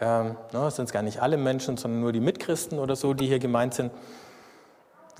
Ähm, 0.00 0.36
ne, 0.52 0.70
sind 0.70 0.86
es 0.86 0.92
gar 0.92 1.02
nicht 1.02 1.22
alle 1.22 1.36
Menschen, 1.36 1.76
sondern 1.76 2.00
nur 2.00 2.12
die 2.12 2.20
Mitchristen 2.20 2.78
oder 2.78 2.96
so, 2.96 3.14
die 3.14 3.26
hier 3.26 3.38
gemeint 3.38 3.74
sind. 3.74 3.92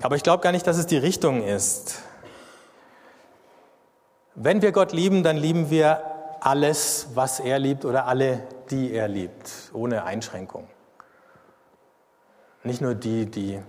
Aber 0.01 0.15
ich 0.15 0.23
glaube 0.23 0.43
gar 0.43 0.51
nicht, 0.51 0.67
dass 0.67 0.77
es 0.77 0.85
die 0.87 0.97
Richtung 0.97 1.43
ist. 1.43 2.01
Wenn 4.35 4.61
wir 4.61 4.73
Gott 4.73 4.91
lieben, 4.91 5.23
dann 5.23 5.37
lieben 5.37 5.69
wir 5.69 6.01
alles, 6.41 7.07
was 7.13 7.39
er 7.39 7.57
liebt 7.57 7.85
oder 7.85 8.05
alle, 8.05 8.43
die 8.69 8.91
er 8.91 9.07
liebt, 9.07 9.71
ohne 9.73 10.03
Einschränkung. 10.03 10.67
Nicht 12.63 12.81
nur 12.81 12.95
die, 12.95 13.25
die 13.25 13.59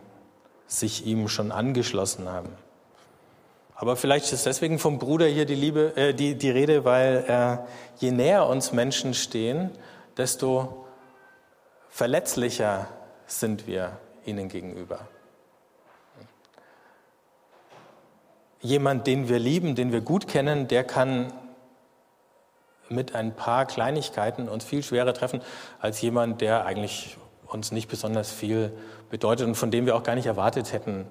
sich 0.66 1.06
ihm 1.06 1.28
schon 1.28 1.52
angeschlossen 1.52 2.28
haben. 2.28 2.50
Aber 3.76 3.94
vielleicht 3.94 4.32
ist 4.32 4.46
deswegen 4.46 4.78
vom 4.78 4.98
Bruder 4.98 5.26
hier 5.26 5.44
die, 5.44 5.54
Liebe, 5.54 5.96
äh, 5.96 6.14
die, 6.14 6.34
die 6.34 6.50
Rede, 6.50 6.84
weil 6.84 7.24
äh, 7.28 7.58
je 7.98 8.10
näher 8.10 8.48
uns 8.48 8.72
Menschen 8.72 9.14
stehen, 9.14 9.70
desto 10.16 10.85
verletzlicher 11.96 12.88
sind 13.26 13.66
wir 13.66 13.98
ihnen 14.26 14.50
gegenüber. 14.50 15.08
Jemand, 18.60 19.06
den 19.06 19.30
wir 19.30 19.38
lieben, 19.38 19.74
den 19.74 19.92
wir 19.92 20.02
gut 20.02 20.28
kennen, 20.28 20.68
der 20.68 20.84
kann 20.84 21.32
mit 22.90 23.14
ein 23.14 23.34
paar 23.34 23.64
Kleinigkeiten 23.64 24.46
uns 24.50 24.62
viel 24.62 24.82
schwerer 24.82 25.14
treffen 25.14 25.40
als 25.80 26.02
jemand, 26.02 26.42
der 26.42 26.66
eigentlich 26.66 27.16
uns 27.46 27.72
nicht 27.72 27.88
besonders 27.88 28.30
viel 28.30 28.76
bedeutet 29.08 29.46
und 29.46 29.54
von 29.54 29.70
dem 29.70 29.86
wir 29.86 29.96
auch 29.96 30.02
gar 30.02 30.16
nicht 30.16 30.26
erwartet 30.26 30.74
hätten, 30.74 31.06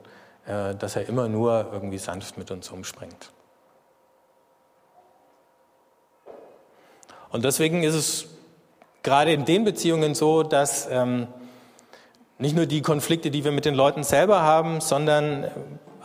äh, 0.46 0.76
dass 0.76 0.96
er 0.96 1.10
immer 1.10 1.28
nur 1.28 1.68
irgendwie 1.72 1.98
sanft 1.98 2.38
mit 2.38 2.52
uns 2.52 2.70
umspringt. 2.70 3.32
Und 7.32 7.44
deswegen 7.44 7.82
ist 7.82 7.96
es 7.96 8.35
gerade 9.06 9.32
in 9.32 9.46
den 9.46 9.64
Beziehungen 9.64 10.16
so, 10.16 10.44
dass 10.44 10.90
ähm, 10.92 11.28
nicht 12.38 12.56
nur 12.56 12.66
die 12.66 12.82
Konflikte, 12.82 13.32
die 13.32 13.46
wir 13.46 13.54
mit 13.54 13.64
den 13.64 13.76
Leuten 13.76 14.04
selber 14.04 14.42
haben, 14.42 14.82
sondern 14.82 15.50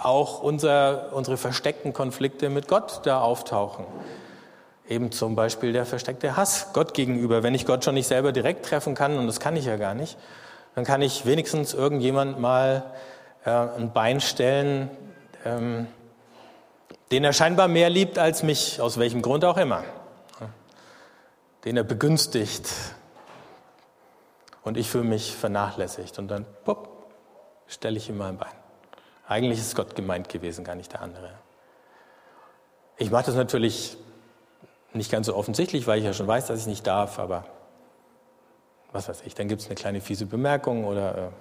auch 0.01 0.43
unser, 0.43 1.13
unsere 1.13 1.37
versteckten 1.37 1.93
Konflikte 1.93 2.49
mit 2.51 2.69
Gott 2.69 3.01
da 3.05 3.21
auftauchen. 3.21 3.85
Eben 4.89 5.11
zum 5.13 5.35
Beispiel 5.35 5.73
der 5.73 5.87
versteckte 5.87 6.37
Hass 6.37 6.69
Gott 6.73 6.95
gegenüber. 6.95 7.43
Wenn 7.43 7.55
ich 7.55 7.67
Gott 7.67 7.85
schon 7.85 7.95
nicht 7.95 8.07
selber 8.07 8.33
direkt 8.33 8.67
treffen 8.67 8.95
kann, 8.95 9.19
und 9.19 9.27
das 9.27 9.41
kann 9.41 9.57
ich 9.57 9.65
ja 9.65 9.77
gar 9.77 9.95
nicht, 9.95 10.17
dann 10.75 10.85
kann 10.85 11.03
ich 11.03 11.27
wenigstens 11.27 11.75
irgendjemand 11.75 12.39
mal 12.39 12.85
äh, 13.45 13.51
ein 13.51 13.93
Bein 13.93 14.21
stellen, 14.21 14.91
ähm, 15.45 15.87
den 17.11 17.25
er 17.25 17.33
scheinbar 17.33 17.67
mehr 17.67 17.91
liebt 17.91 18.19
als 18.19 18.43
mich, 18.43 18.81
aus 18.81 18.99
welchem 18.99 19.23
Grund 19.23 19.45
auch 19.45 19.57
immer. 19.57 19.85
Den 21.65 21.77
er 21.77 21.85
begünstigt 21.85 22.69
und 24.63 24.77
ich 24.77 24.89
fühle 24.89 25.05
mich 25.05 25.35
vernachlässigt. 25.35 26.19
Und 26.19 26.29
dann, 26.29 26.47
pop, 26.65 27.11
stelle 27.67 27.97
ich 27.97 28.09
ihm 28.09 28.19
mal 28.19 28.31
ein 28.31 28.39
Bein. 28.39 28.53
Eigentlich 29.27 29.61
ist 29.61 29.77
Gott 29.77 29.95
gemeint 29.95 30.29
gewesen, 30.29 30.65
gar 30.65 30.75
nicht 30.75 30.93
der 30.93 31.03
andere. 31.03 31.33
Ich 32.97 33.11
mache 33.11 33.27
das 33.27 33.35
natürlich 33.35 33.97
nicht 34.93 35.11
ganz 35.11 35.27
so 35.27 35.37
offensichtlich, 35.37 35.87
weil 35.87 35.99
ich 35.99 36.05
ja 36.05 36.13
schon 36.13 36.27
weiß, 36.27 36.47
dass 36.47 36.61
ich 36.61 36.67
nicht 36.67 36.87
darf, 36.87 37.19
aber 37.19 37.45
was 38.93 39.09
weiß 39.09 39.23
ich, 39.25 39.35
dann 39.35 39.49
gibt 39.49 39.63
es 39.63 39.69
eine 39.69 39.77
kleine 39.77 40.01
fiese 40.01 40.27
Bemerkung 40.27 40.85
oder 40.85 41.33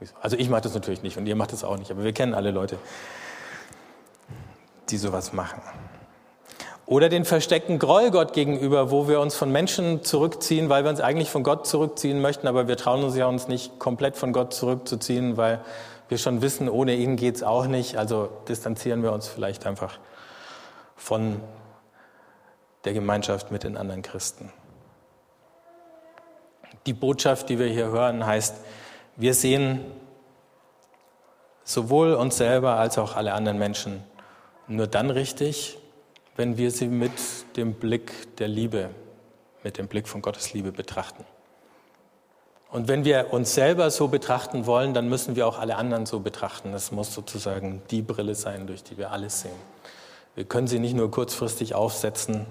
äh, 0.00 0.06
also 0.20 0.36
ich 0.36 0.48
mache 0.48 0.62
das 0.62 0.74
natürlich 0.74 1.02
nicht 1.02 1.16
und 1.16 1.26
ihr 1.26 1.36
macht 1.36 1.52
das 1.52 1.64
auch 1.64 1.76
nicht, 1.76 1.90
aber 1.90 2.04
wir 2.04 2.12
kennen 2.12 2.32
alle 2.32 2.52
Leute, 2.52 2.78
die 4.88 4.96
sowas 4.96 5.32
machen. 5.32 5.60
Oder 6.90 7.08
den 7.08 7.24
versteckten 7.24 7.78
Groll 7.78 8.10
Gott 8.10 8.32
gegenüber, 8.32 8.90
wo 8.90 9.06
wir 9.06 9.20
uns 9.20 9.36
von 9.36 9.52
Menschen 9.52 10.02
zurückziehen, 10.02 10.68
weil 10.70 10.82
wir 10.82 10.90
uns 10.90 11.00
eigentlich 11.00 11.30
von 11.30 11.44
Gott 11.44 11.64
zurückziehen 11.64 12.20
möchten, 12.20 12.48
aber 12.48 12.66
wir 12.66 12.76
trauen 12.76 13.04
uns 13.04 13.14
ja 13.14 13.28
uns 13.28 13.46
nicht 13.46 13.78
komplett 13.78 14.16
von 14.16 14.32
Gott 14.32 14.52
zurückzuziehen, 14.52 15.36
weil 15.36 15.60
wir 16.08 16.18
schon 16.18 16.42
wissen, 16.42 16.68
ohne 16.68 16.96
ihn 16.96 17.14
geht 17.14 17.36
es 17.36 17.44
auch 17.44 17.68
nicht. 17.68 17.96
Also 17.96 18.28
distanzieren 18.48 19.04
wir 19.04 19.12
uns 19.12 19.28
vielleicht 19.28 19.68
einfach 19.68 20.00
von 20.96 21.40
der 22.84 22.92
Gemeinschaft 22.92 23.52
mit 23.52 23.62
den 23.62 23.76
anderen 23.76 24.02
Christen. 24.02 24.52
Die 26.86 26.92
Botschaft, 26.92 27.50
die 27.50 27.60
wir 27.60 27.68
hier 27.68 27.86
hören, 27.86 28.26
heißt, 28.26 28.56
wir 29.14 29.34
sehen 29.34 29.84
sowohl 31.62 32.14
uns 32.14 32.36
selber 32.36 32.80
als 32.80 32.98
auch 32.98 33.14
alle 33.14 33.32
anderen 33.32 33.60
Menschen 33.60 34.02
nur 34.66 34.88
dann 34.88 35.10
richtig, 35.10 35.79
wenn 36.40 36.56
wir 36.56 36.70
sie 36.70 36.88
mit 36.88 37.12
dem 37.58 37.74
Blick 37.74 38.34
der 38.38 38.48
Liebe, 38.48 38.88
mit 39.62 39.76
dem 39.76 39.88
Blick 39.88 40.08
von 40.08 40.22
Gottes 40.22 40.54
Liebe 40.54 40.72
betrachten. 40.72 41.22
Und 42.70 42.88
wenn 42.88 43.04
wir 43.04 43.34
uns 43.34 43.54
selber 43.54 43.90
so 43.90 44.08
betrachten 44.08 44.64
wollen, 44.64 44.94
dann 44.94 45.06
müssen 45.10 45.36
wir 45.36 45.46
auch 45.46 45.58
alle 45.58 45.76
anderen 45.76 46.06
so 46.06 46.20
betrachten. 46.20 46.72
Das 46.72 46.92
muss 46.92 47.12
sozusagen 47.12 47.82
die 47.90 48.00
Brille 48.00 48.34
sein, 48.34 48.66
durch 48.66 48.82
die 48.82 48.96
wir 48.96 49.10
alles 49.10 49.42
sehen. 49.42 49.60
Wir 50.34 50.44
können 50.44 50.66
sie 50.66 50.78
nicht 50.78 50.94
nur 50.94 51.10
kurzfristig 51.10 51.74
aufsetzen 51.74 52.46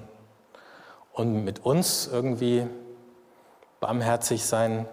und 1.12 1.44
mit 1.44 1.66
uns 1.66 2.08
irgendwie 2.14 2.68
barmherzig 3.80 4.46
sein, 4.46 4.88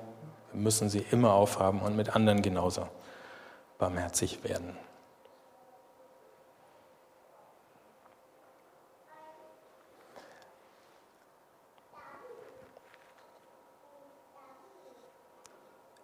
müssen 0.55 0.89
sie 0.89 1.05
immer 1.11 1.35
aufhaben 1.35 1.83
und 1.83 1.97
mit 1.97 2.17
anderen 2.17 2.41
genauso 2.41 2.89
barmherzig 3.77 4.43
werden. 4.43 4.75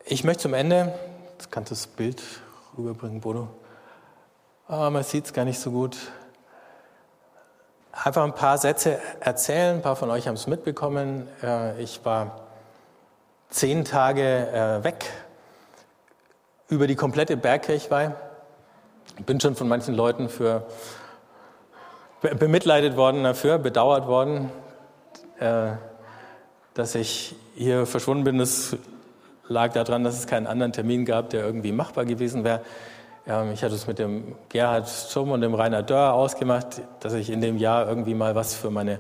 Ich 0.04 0.24
möchte 0.24 0.42
zum 0.42 0.54
Ende, 0.54 0.92
jetzt 1.32 1.52
kannst 1.52 1.70
du 1.70 1.76
das 1.76 1.86
Bild 1.86 2.20
rüberbringen, 2.76 3.20
Bodo. 3.20 3.48
Ah, 4.66 4.90
man 4.90 5.04
sieht 5.04 5.26
es 5.26 5.32
gar 5.32 5.44
nicht 5.44 5.60
so 5.60 5.70
gut. 5.70 5.96
Einfach 7.92 8.24
ein 8.24 8.34
paar 8.34 8.58
Sätze 8.58 8.98
erzählen. 9.20 9.76
Ein 9.76 9.82
paar 9.82 9.94
von 9.94 10.10
euch 10.10 10.26
haben 10.26 10.34
es 10.34 10.48
mitbekommen. 10.48 11.28
Äh, 11.40 11.80
ich 11.80 12.04
war 12.04 12.40
zehn 13.48 13.84
Tage 13.84 14.22
äh, 14.22 14.82
weg 14.82 15.08
über 16.68 16.88
die 16.88 16.96
komplette 16.96 17.36
Bergkirchweih. 17.36 18.12
Bin 19.24 19.38
schon 19.40 19.54
von 19.54 19.68
manchen 19.68 19.94
Leuten 19.94 20.28
für 20.28 20.66
bemitleidet 22.22 22.96
worden 22.96 23.22
dafür, 23.22 23.58
bedauert 23.58 24.08
worden, 24.08 24.50
äh, 25.38 25.72
dass 26.74 26.96
ich 26.96 27.36
hier 27.54 27.86
verschwunden 27.86 28.24
bin. 28.24 28.38
Das 28.38 28.76
lag 29.48 29.72
daran, 29.72 30.04
dass 30.04 30.18
es 30.18 30.26
keinen 30.26 30.46
anderen 30.46 30.72
Termin 30.72 31.04
gab, 31.04 31.30
der 31.30 31.44
irgendwie 31.44 31.72
machbar 31.72 32.04
gewesen 32.04 32.44
wäre. 32.44 32.62
Ich 33.52 33.62
hatte 33.62 33.74
es 33.74 33.86
mit 33.86 34.00
dem 34.00 34.34
Gerhard 34.48 34.88
Schumm 34.88 35.30
und 35.30 35.42
dem 35.42 35.54
Rainer 35.54 35.82
Dörr 35.82 36.14
ausgemacht, 36.14 36.82
dass 37.00 37.12
ich 37.12 37.30
in 37.30 37.40
dem 37.40 37.56
Jahr 37.56 37.86
irgendwie 37.86 38.14
mal 38.14 38.34
was 38.34 38.54
für 38.54 38.70
meine 38.70 38.98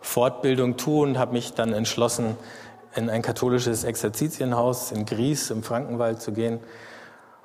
Fortbildung 0.00 0.76
tue 0.76 1.06
und 1.06 1.18
habe 1.18 1.32
mich 1.32 1.54
dann 1.54 1.72
entschlossen, 1.72 2.36
in 2.94 3.08
ein 3.08 3.22
katholisches 3.22 3.84
Exerzitienhaus 3.84 4.92
in 4.92 5.06
Gries 5.06 5.50
im 5.50 5.62
Frankenwald 5.62 6.20
zu 6.20 6.32
gehen 6.32 6.60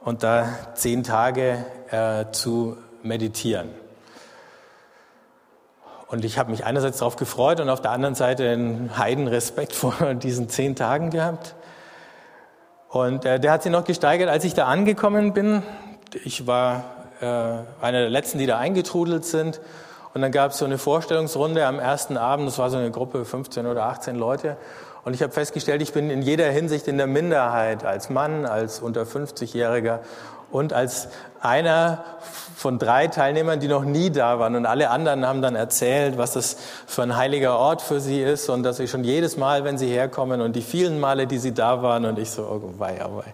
und 0.01 0.23
da 0.23 0.49
zehn 0.73 1.03
Tage 1.03 1.65
äh, 1.91 2.25
zu 2.31 2.77
meditieren. 3.03 3.69
Und 6.07 6.23
ich 6.23 6.37
habe 6.37 6.51
mich 6.51 6.65
einerseits 6.65 6.99
darauf 6.99 7.17
gefreut 7.17 7.59
und 7.59 7.69
auf 7.69 7.81
der 7.81 7.91
anderen 7.91 8.15
Seite 8.15 8.49
einen 8.49 8.97
Heidenrespekt 8.97 9.73
vor 9.73 10.13
diesen 10.15 10.49
zehn 10.49 10.75
Tagen 10.75 11.09
gehabt. 11.09 11.55
Und 12.89 13.25
äh, 13.25 13.39
der 13.39 13.51
hat 13.51 13.63
sich 13.63 13.71
noch 13.71 13.83
gesteigert, 13.83 14.29
als 14.29 14.43
ich 14.43 14.53
da 14.53 14.65
angekommen 14.65 15.33
bin. 15.33 15.61
Ich 16.23 16.47
war 16.47 16.83
äh, 17.19 17.25
einer 17.25 17.99
der 17.99 18.09
letzten, 18.09 18.37
die 18.37 18.45
da 18.45 18.57
eingetrudelt 18.57 19.25
sind. 19.25 19.59
Und 20.13 20.21
dann 20.21 20.31
gab 20.31 20.51
es 20.51 20.57
so 20.57 20.65
eine 20.65 20.77
Vorstellungsrunde 20.77 21.65
am 21.65 21.79
ersten 21.79 22.17
Abend. 22.17 22.47
Das 22.47 22.57
war 22.57 22.69
so 22.69 22.77
eine 22.77 22.91
Gruppe, 22.91 23.25
15 23.25 23.67
oder 23.67 23.83
18 23.83 24.15
Leute. 24.15 24.57
Und 25.03 25.13
ich 25.13 25.21
habe 25.21 25.31
festgestellt, 25.31 25.81
ich 25.81 25.93
bin 25.93 26.09
in 26.09 26.21
jeder 26.21 26.49
Hinsicht 26.49 26.87
in 26.87 26.97
der 26.97 27.07
Minderheit, 27.07 27.85
als 27.85 28.09
Mann, 28.09 28.45
als 28.45 28.79
unter 28.79 29.03
50-Jähriger 29.03 29.99
und 30.51 30.73
als 30.73 31.09
einer 31.41 32.03
von 32.55 32.79
drei 32.79 33.07
Teilnehmern, 33.07 33.59
die 33.59 33.67
noch 33.67 33.83
nie 33.83 34.09
da 34.09 34.39
waren. 34.39 34.55
Und 34.55 34.65
alle 34.65 34.89
anderen 34.89 35.25
haben 35.27 35.41
dann 35.41 35.55
erzählt, 35.55 36.17
was 36.17 36.33
das 36.33 36.57
für 36.87 37.03
ein 37.03 37.15
heiliger 37.15 37.57
Ort 37.59 37.81
für 37.81 37.99
sie 37.99 38.21
ist 38.21 38.49
und 38.49 38.63
dass 38.63 38.77
sie 38.77 38.87
schon 38.87 39.03
jedes 39.03 39.37
Mal, 39.37 39.63
wenn 39.63 39.77
sie 39.77 39.87
herkommen 39.87 40.41
und 40.41 40.55
die 40.55 40.63
vielen 40.63 40.99
Male, 40.99 41.27
die 41.27 41.37
sie 41.37 41.53
da 41.53 41.83
waren 41.83 42.05
und 42.05 42.17
ich 42.17 42.31
so, 42.31 42.43
oh 42.43 42.79
wei, 42.79 42.99
oh 43.05 43.17
wei. 43.17 43.33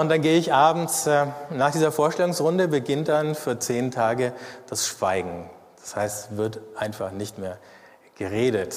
Und 0.00 0.08
dann 0.08 0.22
gehe 0.22 0.38
ich 0.38 0.54
abends, 0.54 1.06
äh, 1.06 1.26
nach 1.50 1.70
dieser 1.70 1.92
Vorstellungsrunde 1.92 2.68
beginnt 2.68 3.08
dann 3.08 3.34
für 3.34 3.58
zehn 3.58 3.90
Tage 3.90 4.32
das 4.70 4.86
Schweigen. 4.86 5.50
Das 5.78 5.96
heißt, 5.96 6.36
wird 6.38 6.60
einfach 6.76 7.10
nicht 7.10 7.38
mehr 7.38 7.58
geredet. 8.16 8.74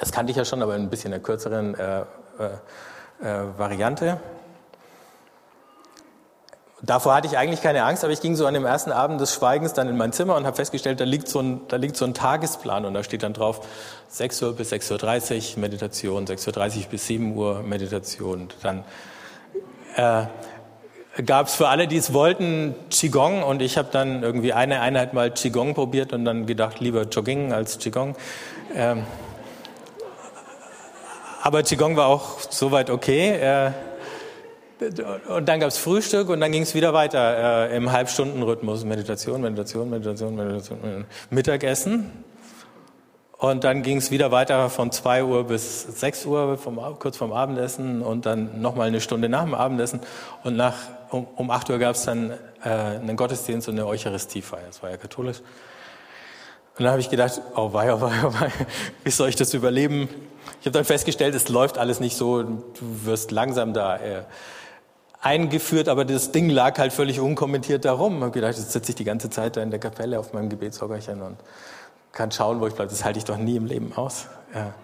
Das 0.00 0.10
kannte 0.10 0.32
ich 0.32 0.36
ja 0.36 0.44
schon, 0.44 0.62
aber 0.62 0.74
ein 0.74 0.90
bisschen 0.90 1.12
in 1.12 1.14
einer 1.14 1.22
kürzeren 1.22 1.74
äh, 1.76 2.00
äh, 2.00 2.04
äh, 3.22 3.44
Variante. 3.56 4.18
Davor 6.86 7.14
hatte 7.14 7.26
ich 7.26 7.38
eigentlich 7.38 7.62
keine 7.62 7.84
Angst, 7.84 8.04
aber 8.04 8.12
ich 8.12 8.20
ging 8.20 8.36
so 8.36 8.46
an 8.46 8.52
dem 8.52 8.66
ersten 8.66 8.92
Abend 8.92 9.18
des 9.18 9.32
Schweigens 9.32 9.72
dann 9.72 9.88
in 9.88 9.96
mein 9.96 10.12
Zimmer 10.12 10.36
und 10.36 10.44
habe 10.44 10.56
festgestellt, 10.56 11.00
da 11.00 11.04
liegt, 11.04 11.28
so 11.28 11.40
ein, 11.40 11.62
da 11.68 11.76
liegt 11.76 11.96
so 11.96 12.04
ein 12.04 12.12
Tagesplan 12.12 12.84
und 12.84 12.92
da 12.92 13.02
steht 13.02 13.22
dann 13.22 13.32
drauf 13.32 13.66
6 14.08 14.42
Uhr 14.42 14.52
bis 14.54 14.70
6.30 14.70 15.54
Uhr 15.54 15.60
Meditation, 15.60 16.26
6.30 16.26 16.76
Uhr 16.76 16.84
bis 16.90 17.06
7 17.06 17.36
Uhr 17.36 17.62
Meditation. 17.62 18.48
Dann 18.62 18.84
äh, 19.96 21.22
gab 21.22 21.46
es 21.46 21.54
für 21.54 21.68
alle, 21.68 21.88
die 21.88 21.96
es 21.96 22.12
wollten, 22.12 22.74
Qigong 22.90 23.42
und 23.42 23.62
ich 23.62 23.78
habe 23.78 23.88
dann 23.90 24.22
irgendwie 24.22 24.52
eine 24.52 24.80
Einheit 24.80 25.14
mal 25.14 25.30
Qigong 25.30 25.72
probiert 25.74 26.12
und 26.12 26.26
dann 26.26 26.44
gedacht, 26.44 26.80
lieber 26.80 27.04
Jogging 27.04 27.54
als 27.54 27.78
Qigong. 27.78 28.14
Ähm, 28.74 29.04
aber 31.42 31.62
Qigong 31.62 31.96
war 31.96 32.08
auch 32.08 32.40
soweit 32.50 32.90
okay. 32.90 33.30
Äh, 33.30 33.72
und 35.28 35.48
dann 35.48 35.60
gab 35.60 35.68
es 35.68 35.78
Frühstück 35.78 36.28
und 36.28 36.40
dann 36.40 36.52
ging 36.52 36.62
es 36.62 36.74
wieder 36.74 36.92
weiter 36.92 37.68
äh, 37.70 37.76
im 37.76 37.92
Halbstundenrhythmus. 37.92 38.84
Meditation, 38.84 39.40
Meditation, 39.40 39.88
Meditation, 39.88 40.34
Meditation, 40.34 41.04
Mittagessen. 41.30 42.10
Und 43.38 43.64
dann 43.64 43.82
ging 43.82 43.98
es 43.98 44.10
wieder 44.10 44.30
weiter 44.30 44.70
von 44.70 44.90
2 44.90 45.24
Uhr 45.24 45.44
bis 45.44 45.82
6 45.82 46.26
Uhr, 46.26 46.56
vom, 46.56 46.80
kurz 46.98 47.16
vorm 47.16 47.32
Abendessen 47.32 48.00
und 48.00 48.26
dann 48.26 48.60
nochmal 48.62 48.88
eine 48.88 49.00
Stunde 49.00 49.28
nach 49.28 49.44
dem 49.44 49.54
Abendessen. 49.54 50.00
Und 50.44 50.56
nach, 50.56 50.74
um, 51.10 51.26
um 51.36 51.50
8 51.50 51.70
Uhr 51.70 51.78
gab 51.78 51.94
es 51.94 52.04
dann 52.04 52.30
äh, 52.64 52.68
einen 52.68 53.16
Gottesdienst 53.16 53.68
und 53.68 53.74
eine 53.74 53.86
Eucharistiefeier. 53.86 54.66
Das 54.66 54.82
war 54.82 54.90
ja 54.90 54.96
katholisch. 54.96 55.40
Und 56.76 56.84
dann 56.84 56.92
habe 56.92 57.00
ich 57.00 57.10
gedacht, 57.10 57.40
oh 57.54 57.72
wei, 57.72 57.92
oh 57.92 58.00
wei, 58.00 58.12
oh 58.24 58.32
wei, 58.32 58.50
wie 59.04 59.10
soll 59.10 59.28
ich 59.28 59.36
das 59.36 59.52
überleben? 59.52 60.08
Ich 60.60 60.66
habe 60.66 60.72
dann 60.72 60.84
festgestellt, 60.84 61.34
es 61.34 61.48
läuft 61.48 61.76
alles 61.76 62.00
nicht 62.00 62.16
so, 62.16 62.42
du 62.42 62.60
wirst 63.04 63.30
langsam 63.30 63.74
da 63.74 63.96
äh, 63.96 64.22
eingeführt, 65.24 65.88
aber 65.88 66.04
das 66.04 66.32
Ding 66.32 66.50
lag 66.50 66.78
halt 66.78 66.92
völlig 66.92 67.18
unkommentiert 67.18 67.84
darum. 67.86 68.16
Ich 68.16 68.22
habe 68.22 68.30
gedacht, 68.30 68.56
jetzt 68.56 68.72
sitze 68.72 68.90
ich 68.90 68.96
die 68.96 69.04
ganze 69.04 69.30
Zeit 69.30 69.56
da 69.56 69.62
in 69.62 69.70
der 69.70 69.80
Kapelle 69.80 70.18
auf 70.18 70.34
meinem 70.34 70.50
Gebetshockerchen 70.50 71.22
und 71.22 71.38
kann 72.12 72.30
schauen, 72.30 72.60
wo 72.60 72.66
ich 72.66 72.74
bleibe. 72.74 72.90
Das 72.90 73.04
halte 73.04 73.18
ich 73.18 73.24
doch 73.24 73.38
nie 73.38 73.56
im 73.56 73.64
Leben 73.64 73.92
aus. 73.96 74.26
Ja. 74.54 74.74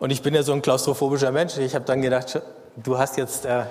Und 0.00 0.10
ich 0.10 0.22
bin 0.22 0.34
ja 0.34 0.42
so 0.42 0.52
ein 0.54 0.62
klaustrophobischer 0.62 1.32
Mensch. 1.32 1.58
Ich 1.58 1.74
habe 1.74 1.84
dann 1.84 2.00
gedacht, 2.00 2.40
du 2.82 2.98
hast 2.98 3.18
jetzt 3.18 3.44
äh, 3.44 3.64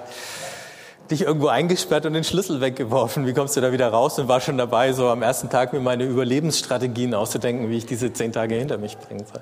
dich 1.10 1.24
irgendwo 1.24 1.48
eingesperrt 1.48 2.06
und 2.06 2.14
den 2.14 2.24
Schlüssel 2.24 2.62
weggeworfen. 2.62 3.26
Wie 3.26 3.34
kommst 3.34 3.58
du 3.58 3.62
da 3.62 3.72
wieder 3.72 3.90
raus? 3.90 4.20
Und 4.20 4.28
war 4.28 4.40
schon 4.40 4.60
dabei, 4.60 4.94
so 4.94 5.10
am 5.10 5.24
ersten 5.24 5.50
Tag 5.50 5.74
mir 5.74 5.80
meine 5.80 6.04
Überlebensstrategien 6.04 7.16
auszudenken, 7.16 7.70
wie 7.70 7.78
ich 7.78 7.88
diese 7.88 8.14
zehn 8.14 8.32
Tage 8.32 8.54
hinter 8.54 8.78
mich 8.78 9.00
bringen 9.00 9.26
soll. 9.26 9.42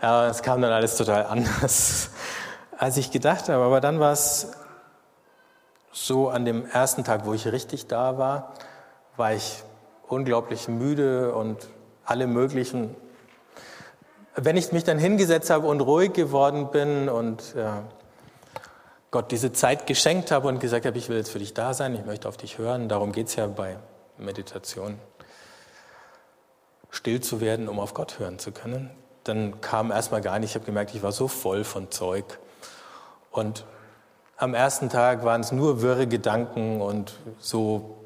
Ja, 0.00 0.28
es 0.28 0.42
kam 0.42 0.62
dann 0.62 0.70
alles 0.72 0.96
total 0.96 1.26
anders, 1.26 2.10
als 2.78 2.96
ich 2.96 3.10
gedacht 3.10 3.48
habe. 3.48 3.64
Aber 3.64 3.80
dann 3.80 3.98
war 3.98 4.12
es 4.12 4.52
so 5.94 6.28
an 6.28 6.44
dem 6.44 6.66
ersten 6.66 7.04
Tag, 7.04 7.24
wo 7.24 7.32
ich 7.32 7.46
richtig 7.46 7.86
da 7.86 8.18
war, 8.18 8.52
war 9.16 9.32
ich 9.32 9.62
unglaublich 10.08 10.68
müde 10.68 11.34
und 11.34 11.68
alle 12.04 12.26
möglichen. 12.26 12.94
Wenn 14.34 14.56
ich 14.56 14.72
mich 14.72 14.82
dann 14.82 14.98
hingesetzt 14.98 15.50
habe 15.50 15.68
und 15.68 15.80
ruhig 15.80 16.12
geworden 16.12 16.70
bin 16.72 17.08
und 17.08 17.54
Gott 19.12 19.30
diese 19.30 19.52
Zeit 19.52 19.86
geschenkt 19.86 20.32
habe 20.32 20.48
und 20.48 20.58
gesagt 20.58 20.84
habe, 20.84 20.98
ich 20.98 21.08
will 21.08 21.16
jetzt 21.16 21.30
für 21.30 21.38
dich 21.38 21.54
da 21.54 21.72
sein, 21.72 21.94
ich 21.94 22.04
möchte 22.04 22.28
auf 22.28 22.36
dich 22.36 22.58
hören, 22.58 22.88
darum 22.88 23.12
geht 23.12 23.28
es 23.28 23.36
ja 23.36 23.46
bei 23.46 23.76
Meditation, 24.18 24.98
still 26.90 27.20
zu 27.20 27.40
werden, 27.40 27.68
um 27.68 27.78
auf 27.78 27.94
Gott 27.94 28.18
hören 28.18 28.40
zu 28.40 28.50
können, 28.50 28.90
dann 29.22 29.60
kam 29.60 29.92
erstmal 29.92 30.20
gar 30.20 30.40
nicht, 30.40 30.50
ich 30.50 30.54
habe 30.56 30.66
gemerkt, 30.66 30.92
ich 30.96 31.04
war 31.04 31.12
so 31.12 31.28
voll 31.28 31.62
von 31.62 31.92
Zeug. 31.92 32.24
Und 33.30 33.64
am 34.36 34.54
ersten 34.54 34.88
Tag 34.88 35.24
waren 35.24 35.40
es 35.40 35.52
nur 35.52 35.82
wirre 35.82 36.06
Gedanken 36.06 36.80
und 36.80 37.14
so 37.38 37.96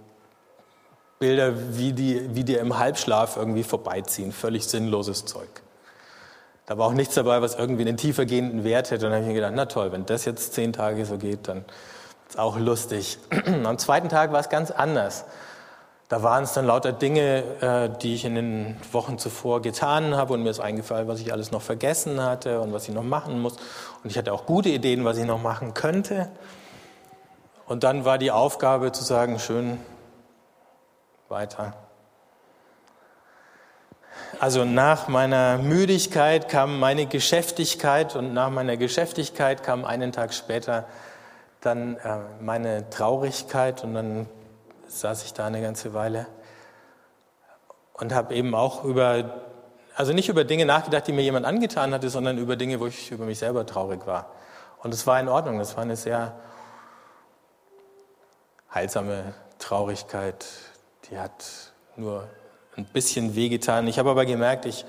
Bilder, 1.18 1.52
wie 1.76 1.92
die, 1.92 2.34
wie 2.34 2.44
die 2.44 2.54
im 2.54 2.78
Halbschlaf 2.78 3.36
irgendwie 3.36 3.64
vorbeiziehen. 3.64 4.32
Völlig 4.32 4.66
sinnloses 4.66 5.24
Zeug. 5.24 5.48
Da 6.66 6.78
war 6.78 6.86
auch 6.86 6.92
nichts 6.92 7.14
dabei, 7.14 7.42
was 7.42 7.54
irgendwie 7.54 7.82
einen 7.82 7.96
tiefer 7.96 8.24
gehenden 8.24 8.62
Wert 8.62 8.90
hätte. 8.90 9.06
Und 9.06 9.12
dann 9.12 9.20
habe 9.20 9.22
ich 9.22 9.28
mir 9.28 9.34
gedacht, 9.34 9.54
na 9.56 9.66
toll, 9.66 9.90
wenn 9.90 10.06
das 10.06 10.26
jetzt 10.26 10.52
zehn 10.52 10.72
Tage 10.72 11.04
so 11.06 11.16
geht, 11.16 11.48
dann 11.48 11.58
ist 11.58 11.66
es 12.30 12.36
auch 12.36 12.58
lustig. 12.58 13.18
Am 13.64 13.78
zweiten 13.78 14.08
Tag 14.08 14.32
war 14.32 14.40
es 14.40 14.48
ganz 14.48 14.70
anders. 14.70 15.24
Da 16.08 16.22
waren 16.22 16.44
es 16.44 16.54
dann 16.54 16.64
lauter 16.64 16.92
Dinge, 16.92 17.44
äh, 17.60 17.90
die 18.00 18.14
ich 18.14 18.24
in 18.24 18.34
den 18.34 18.76
Wochen 18.92 19.18
zuvor 19.18 19.60
getan 19.60 20.16
habe 20.16 20.32
und 20.32 20.42
mir 20.42 20.48
ist 20.50 20.60
eingefallen, 20.60 21.06
was 21.06 21.20
ich 21.20 21.32
alles 21.32 21.50
noch 21.50 21.60
vergessen 21.60 22.22
hatte 22.22 22.60
und 22.60 22.72
was 22.72 22.88
ich 22.88 22.94
noch 22.94 23.02
machen 23.02 23.40
muss. 23.40 23.56
Und 24.02 24.10
ich 24.10 24.16
hatte 24.16 24.32
auch 24.32 24.46
gute 24.46 24.70
Ideen, 24.70 25.04
was 25.04 25.18
ich 25.18 25.26
noch 25.26 25.42
machen 25.42 25.74
könnte. 25.74 26.30
Und 27.66 27.84
dann 27.84 28.06
war 28.06 28.16
die 28.16 28.30
Aufgabe 28.30 28.92
zu 28.92 29.04
sagen, 29.04 29.38
schön, 29.38 29.78
weiter. 31.28 31.74
Also 34.40 34.64
nach 34.64 35.08
meiner 35.08 35.58
Müdigkeit 35.58 36.48
kam 36.48 36.78
meine 36.78 37.04
Geschäftigkeit 37.04 38.16
und 38.16 38.32
nach 38.32 38.48
meiner 38.48 38.78
Geschäftigkeit 38.78 39.62
kam 39.62 39.84
einen 39.84 40.12
Tag 40.12 40.32
später 40.32 40.86
dann 41.60 41.96
äh, 41.96 42.18
meine 42.40 42.88
Traurigkeit 42.88 43.84
und 43.84 43.94
dann 43.94 44.26
saß 44.88 45.24
ich 45.24 45.32
da 45.32 45.46
eine 45.46 45.60
ganze 45.60 45.94
Weile 45.94 46.26
und 47.94 48.14
habe 48.14 48.34
eben 48.34 48.54
auch 48.54 48.84
über, 48.84 49.42
also 49.94 50.12
nicht 50.12 50.28
über 50.28 50.44
Dinge 50.44 50.66
nachgedacht, 50.66 51.06
die 51.06 51.12
mir 51.12 51.22
jemand 51.22 51.46
angetan 51.46 51.92
hatte, 51.92 52.10
sondern 52.10 52.38
über 52.38 52.56
Dinge, 52.56 52.80
wo 52.80 52.86
ich 52.86 53.10
über 53.10 53.24
mich 53.24 53.38
selber 53.38 53.66
traurig 53.66 54.06
war. 54.06 54.32
Und 54.82 54.94
es 54.94 55.06
war 55.06 55.18
in 55.20 55.28
Ordnung, 55.28 55.58
das 55.58 55.76
war 55.76 55.82
eine 55.82 55.96
sehr 55.96 56.36
heilsame 58.72 59.34
Traurigkeit, 59.58 60.46
die 61.10 61.18
hat 61.18 61.72
nur 61.96 62.28
ein 62.76 62.84
bisschen 62.84 63.34
wehgetan. 63.34 63.88
Ich 63.88 63.98
habe 63.98 64.10
aber 64.10 64.24
gemerkt, 64.24 64.66
ich 64.66 64.84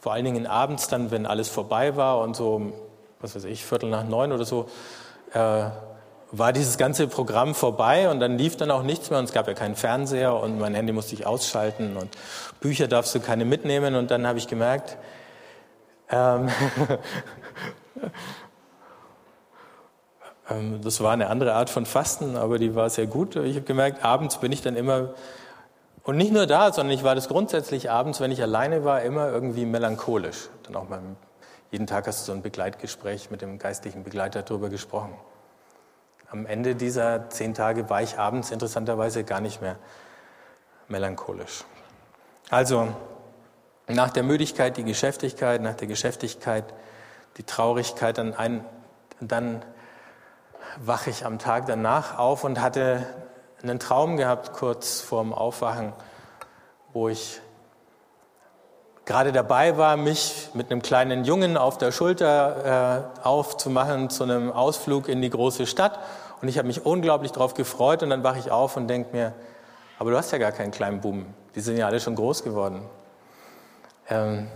vor 0.00 0.12
allen 0.12 0.24
Dingen 0.24 0.46
abends 0.46 0.88
dann, 0.88 1.10
wenn 1.10 1.26
alles 1.26 1.48
vorbei 1.48 1.96
war 1.96 2.20
und 2.20 2.34
so, 2.34 2.72
was 3.20 3.36
weiß 3.36 3.44
ich, 3.44 3.64
Viertel 3.64 3.88
nach 3.88 4.04
neun 4.04 4.32
oder 4.32 4.44
so, 4.44 4.68
äh, 5.32 5.70
war 6.32 6.52
dieses 6.54 6.78
ganze 6.78 7.06
Programm 7.06 7.54
vorbei 7.54 8.08
und 8.08 8.18
dann 8.18 8.38
lief 8.38 8.56
dann 8.56 8.70
auch 8.70 8.82
nichts 8.82 9.10
mehr 9.10 9.18
und 9.18 9.26
es 9.26 9.32
gab 9.32 9.46
ja 9.46 9.54
keinen 9.54 9.76
Fernseher 9.76 10.34
und 10.34 10.58
mein 10.58 10.74
Handy 10.74 10.92
musste 10.92 11.14
ich 11.14 11.26
ausschalten 11.26 11.98
und 11.98 12.08
Bücher 12.60 12.88
darfst 12.88 13.14
du 13.14 13.20
keine 13.20 13.44
mitnehmen 13.44 13.94
und 13.94 14.10
dann 14.10 14.26
habe 14.26 14.38
ich 14.38 14.48
gemerkt, 14.48 14.96
ähm, 16.08 16.48
ähm, 20.50 20.80
das 20.82 21.02
war 21.02 21.12
eine 21.12 21.28
andere 21.28 21.52
Art 21.52 21.68
von 21.68 21.84
Fasten, 21.84 22.36
aber 22.36 22.58
die 22.58 22.74
war 22.74 22.88
sehr 22.88 23.06
gut. 23.06 23.36
Ich 23.36 23.56
habe 23.56 23.66
gemerkt, 23.66 24.02
abends 24.02 24.38
bin 24.38 24.52
ich 24.52 24.62
dann 24.62 24.74
immer, 24.74 25.10
und 26.02 26.16
nicht 26.16 26.32
nur 26.32 26.46
da, 26.46 26.72
sondern 26.72 26.94
ich 26.96 27.04
war 27.04 27.14
das 27.14 27.28
grundsätzlich 27.28 27.90
abends, 27.90 28.20
wenn 28.20 28.32
ich 28.32 28.40
alleine 28.40 28.84
war, 28.84 29.02
immer 29.02 29.28
irgendwie 29.28 29.66
melancholisch. 29.66 30.48
Dann 30.62 30.76
auch 30.76 30.88
mal, 30.88 31.00
jeden 31.70 31.86
Tag 31.86 32.06
hast 32.06 32.22
du 32.22 32.32
so 32.32 32.32
ein 32.32 32.40
Begleitgespräch 32.40 33.30
mit 33.30 33.42
dem 33.42 33.58
geistlichen 33.58 34.02
Begleiter 34.02 34.40
darüber 34.42 34.70
gesprochen. 34.70 35.12
Am 36.32 36.46
Ende 36.46 36.74
dieser 36.74 37.28
zehn 37.28 37.52
Tage 37.52 37.90
war 37.90 38.00
ich 38.00 38.18
abends 38.18 38.50
interessanterweise 38.50 39.22
gar 39.22 39.42
nicht 39.42 39.60
mehr 39.60 39.76
melancholisch. 40.88 41.64
Also 42.48 42.88
nach 43.86 44.08
der 44.08 44.22
Müdigkeit 44.22 44.78
die 44.78 44.84
Geschäftigkeit, 44.84 45.60
nach 45.60 45.74
der 45.74 45.88
Geschäftigkeit 45.88 46.64
die 47.36 47.42
Traurigkeit, 47.42 48.16
dann, 48.16 48.32
ein, 48.32 48.64
dann 49.20 49.62
wache 50.78 51.10
ich 51.10 51.26
am 51.26 51.38
Tag 51.38 51.66
danach 51.66 52.16
auf 52.16 52.44
und 52.44 52.62
hatte 52.62 53.06
einen 53.62 53.78
Traum 53.78 54.16
gehabt 54.16 54.54
kurz 54.54 55.02
vorm 55.02 55.34
Aufwachen, 55.34 55.92
wo 56.94 57.10
ich 57.10 57.42
gerade 59.04 59.32
dabei 59.32 59.76
war, 59.76 59.98
mich 59.98 60.48
mit 60.54 60.70
einem 60.70 60.80
kleinen 60.80 61.24
Jungen 61.24 61.58
auf 61.58 61.76
der 61.76 61.92
Schulter 61.92 63.10
äh, 63.20 63.26
aufzumachen 63.26 64.08
zu 64.08 64.24
einem 64.24 64.50
Ausflug 64.50 65.08
in 65.08 65.20
die 65.20 65.28
große 65.28 65.66
Stadt. 65.66 65.98
Und 66.42 66.48
ich 66.48 66.58
habe 66.58 66.66
mich 66.66 66.84
unglaublich 66.84 67.30
darauf 67.30 67.54
gefreut 67.54 68.02
und 68.02 68.10
dann 68.10 68.24
wache 68.24 68.40
ich 68.40 68.50
auf 68.50 68.76
und 68.76 68.88
denke 68.88 69.16
mir, 69.16 69.32
aber 69.98 70.10
du 70.10 70.16
hast 70.16 70.32
ja 70.32 70.38
gar 70.38 70.50
keinen 70.50 70.72
kleinen 70.72 71.00
Buben, 71.00 71.32
die 71.54 71.60
sind 71.60 71.76
ja 71.76 71.86
alle 71.86 72.00
schon 72.00 72.16
groß 72.16 72.42
geworden. 72.42 72.82
Ähm, 74.10 74.48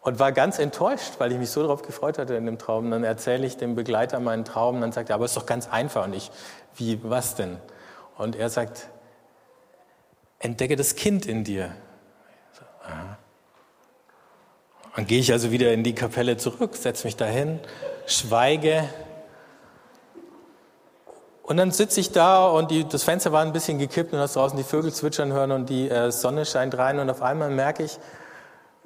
und 0.00 0.18
war 0.18 0.32
ganz 0.32 0.58
enttäuscht, 0.58 1.14
weil 1.18 1.32
ich 1.32 1.38
mich 1.38 1.50
so 1.50 1.62
darauf 1.62 1.82
gefreut 1.82 2.18
hatte 2.18 2.34
in 2.34 2.44
dem 2.44 2.58
Traum. 2.58 2.90
Dann 2.90 3.04
erzähle 3.04 3.46
ich 3.46 3.56
dem 3.56 3.74
Begleiter 3.74 4.20
meinen 4.20 4.44
Traum 4.44 4.80
dann 4.80 4.92
sagt 4.92 5.08
er, 5.08 5.14
aber 5.14 5.24
es 5.24 5.30
ist 5.30 5.36
doch 5.36 5.46
ganz 5.46 5.68
einfach. 5.68 6.04
Und 6.04 6.14
ich, 6.14 6.30
wie, 6.74 7.00
was 7.04 7.36
denn? 7.36 7.56
Und 8.18 8.36
er 8.36 8.50
sagt, 8.50 8.88
entdecke 10.40 10.76
das 10.76 10.96
Kind 10.96 11.24
in 11.24 11.44
dir. 11.44 11.72
So, 12.52 12.64
Dann 14.96 15.06
gehe 15.06 15.20
ich 15.20 15.32
also 15.32 15.52
wieder 15.52 15.72
in 15.72 15.84
die 15.84 15.94
Kapelle 15.94 16.36
zurück, 16.36 16.76
setze 16.76 17.06
mich 17.06 17.16
dahin, 17.16 17.60
schweige 18.06 18.88
Und 21.44 21.58
dann 21.58 21.72
sitze 21.72 22.00
ich 22.00 22.10
da 22.10 22.46
und 22.46 22.70
die, 22.70 22.88
das 22.88 23.02
Fenster 23.02 23.30
war 23.30 23.42
ein 23.42 23.52
bisschen 23.52 23.78
gekippt 23.78 24.14
und 24.14 24.18
hast 24.18 24.34
draußen 24.34 24.56
die 24.56 24.64
Vögel 24.64 24.94
zwitschern 24.94 25.30
hören 25.30 25.52
und 25.52 25.68
die 25.68 25.90
äh, 25.90 26.10
Sonne 26.10 26.46
scheint 26.46 26.76
rein 26.78 26.98
und 26.98 27.10
auf 27.10 27.20
einmal 27.20 27.50
merke 27.50 27.82
ich, 27.82 27.98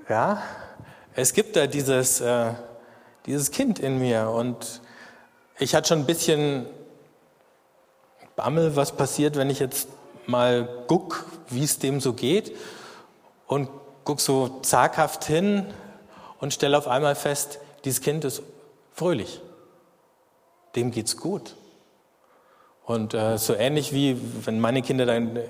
ja, 0.08 0.42
es 1.14 1.34
gibt 1.34 1.54
da 1.54 1.68
dieses, 1.68 2.20
äh, 2.20 2.50
dieses 3.26 3.52
Kind 3.52 3.78
in 3.78 4.00
mir 4.00 4.30
und 4.30 4.80
ich 5.60 5.76
hatte 5.76 5.86
schon 5.86 6.00
ein 6.00 6.06
bisschen 6.06 6.66
Bammel, 8.34 8.74
was 8.74 8.90
passiert, 8.90 9.36
wenn 9.36 9.50
ich 9.50 9.60
jetzt 9.60 9.88
mal 10.26 10.68
guck, 10.88 11.26
wie 11.50 11.62
es 11.62 11.78
dem 11.78 12.00
so 12.00 12.12
geht 12.12 12.56
und 13.46 13.68
guck 14.02 14.20
so 14.20 14.58
zaghaft 14.62 15.24
hin 15.24 15.64
und 16.40 16.52
stelle 16.52 16.76
auf 16.76 16.88
einmal 16.88 17.14
fest, 17.14 17.60
dieses 17.84 18.00
Kind 18.00 18.24
ist 18.24 18.42
fröhlich. 18.94 19.40
Dem 20.74 20.90
geht's 20.90 21.16
gut. 21.16 21.54
Und 22.88 23.12
äh, 23.12 23.36
so 23.36 23.54
ähnlich 23.54 23.92
wie 23.92 24.18
wenn 24.46 24.60
meine 24.60 24.80
Kinder 24.80 25.04
dann 25.04 25.36
äh, 25.36 25.42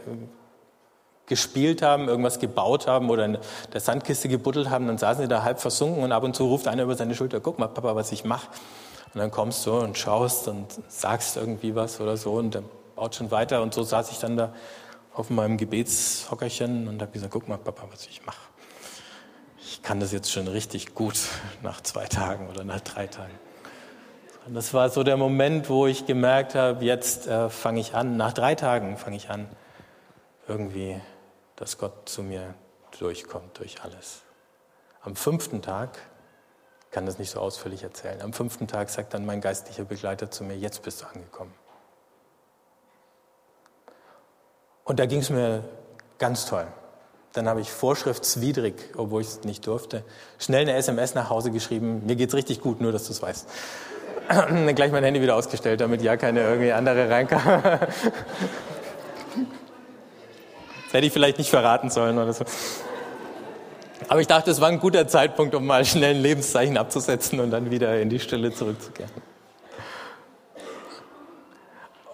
gespielt 1.26 1.82
haben, 1.82 2.08
irgendwas 2.08 2.40
gebaut 2.40 2.88
haben 2.88 3.10
oder 3.10 3.26
in 3.26 3.38
der 3.72 3.80
Sandkiste 3.80 4.28
gebuddelt 4.28 4.70
haben, 4.70 4.88
dann 4.88 4.98
saßen 4.98 5.22
sie 5.22 5.28
da 5.28 5.44
halb 5.44 5.60
versunken 5.60 6.02
und 6.02 6.10
ab 6.10 6.24
und 6.24 6.34
zu 6.34 6.46
ruft 6.46 6.66
einer 6.66 6.82
über 6.82 6.96
seine 6.96 7.14
Schulter, 7.14 7.38
guck 7.38 7.60
mal, 7.60 7.68
Papa, 7.68 7.94
was 7.94 8.10
ich 8.10 8.24
mache. 8.24 8.48
Und 9.14 9.20
dann 9.20 9.30
kommst 9.30 9.64
du 9.66 9.78
und 9.78 9.96
schaust 9.96 10.48
und 10.48 10.66
sagst 10.88 11.36
irgendwie 11.36 11.76
was 11.76 12.00
oder 12.00 12.16
so 12.16 12.32
und 12.32 12.56
dann 12.56 12.64
baut 12.96 13.14
schon 13.14 13.30
weiter. 13.30 13.62
Und 13.62 13.72
so 13.72 13.84
saß 13.84 14.10
ich 14.10 14.18
dann 14.18 14.36
da 14.36 14.52
auf 15.14 15.30
meinem 15.30 15.58
Gebetshockerchen 15.58 16.88
und 16.88 17.00
habe 17.00 17.12
gesagt, 17.12 17.32
guck 17.32 17.46
mal, 17.46 17.56
Papa, 17.56 17.84
was 17.92 18.08
ich 18.08 18.26
mache. 18.26 18.48
Ich 19.62 19.80
kann 19.84 20.00
das 20.00 20.10
jetzt 20.10 20.32
schon 20.32 20.48
richtig 20.48 20.92
gut 20.92 21.20
nach 21.62 21.82
zwei 21.82 22.06
Tagen 22.06 22.48
oder 22.48 22.64
nach 22.64 22.80
drei 22.80 23.06
Tagen. 23.06 23.47
Und 24.48 24.54
das 24.54 24.72
war 24.72 24.88
so 24.88 25.02
der 25.02 25.18
Moment, 25.18 25.68
wo 25.68 25.86
ich 25.86 26.06
gemerkt 26.06 26.54
habe, 26.54 26.82
jetzt 26.82 27.26
äh, 27.26 27.50
fange 27.50 27.80
ich 27.80 27.94
an, 27.94 28.16
nach 28.16 28.32
drei 28.32 28.54
Tagen 28.54 28.96
fange 28.96 29.16
ich 29.16 29.28
an, 29.28 29.46
irgendwie, 30.46 30.98
dass 31.56 31.76
Gott 31.76 32.08
zu 32.08 32.22
mir 32.22 32.54
durchkommt 32.98 33.58
durch 33.58 33.82
alles. 33.82 34.22
Am 35.02 35.16
fünften 35.16 35.60
Tag, 35.60 35.98
ich 36.86 36.90
kann 36.92 37.04
das 37.04 37.18
nicht 37.18 37.30
so 37.30 37.40
ausführlich 37.40 37.82
erzählen, 37.82 38.22
am 38.22 38.32
fünften 38.32 38.66
Tag 38.66 38.88
sagt 38.88 39.12
dann 39.12 39.26
mein 39.26 39.42
geistlicher 39.42 39.84
Begleiter 39.84 40.30
zu 40.30 40.44
mir, 40.44 40.56
jetzt 40.56 40.82
bist 40.82 41.02
du 41.02 41.06
angekommen. 41.06 41.52
Und 44.84 44.98
da 44.98 45.04
ging 45.04 45.20
es 45.20 45.28
mir 45.28 45.62
ganz 46.18 46.46
toll. 46.46 46.66
Dann 47.34 47.50
habe 47.50 47.60
ich 47.60 47.70
vorschriftswidrig, 47.70 48.94
obwohl 48.96 49.20
ich 49.20 49.28
es 49.28 49.44
nicht 49.44 49.66
durfte, 49.66 50.04
schnell 50.38 50.62
eine 50.62 50.72
SMS 50.72 51.14
nach 51.14 51.28
Hause 51.28 51.50
geschrieben, 51.50 52.06
mir 52.06 52.16
geht 52.16 52.30
es 52.30 52.34
richtig 52.34 52.62
gut, 52.62 52.80
nur 52.80 52.92
dass 52.92 53.04
du 53.04 53.12
es 53.12 53.20
weißt. 53.20 53.46
Gleich 54.74 54.92
mein 54.92 55.04
Handy 55.04 55.22
wieder 55.22 55.36
ausgestellt, 55.36 55.80
damit 55.80 56.02
ja 56.02 56.16
keine 56.16 56.40
irgendwie 56.40 56.72
andere 56.72 57.08
reinkam. 57.08 57.62
Das 60.84 60.94
hätte 60.94 61.06
ich 61.06 61.12
vielleicht 61.12 61.38
nicht 61.38 61.50
verraten 61.50 61.90
sollen 61.90 62.18
oder 62.18 62.32
so. 62.32 62.44
Aber 64.08 64.20
ich 64.20 64.26
dachte, 64.26 64.50
es 64.50 64.60
war 64.60 64.68
ein 64.68 64.80
guter 64.80 65.06
Zeitpunkt, 65.06 65.54
um 65.54 65.66
mal 65.66 65.84
schnell 65.84 66.14
ein 66.14 66.22
Lebenszeichen 66.22 66.78
abzusetzen 66.78 67.40
und 67.40 67.50
dann 67.50 67.70
wieder 67.70 68.00
in 68.00 68.08
die 68.08 68.18
Stille 68.18 68.52
zurückzukehren. 68.52 69.10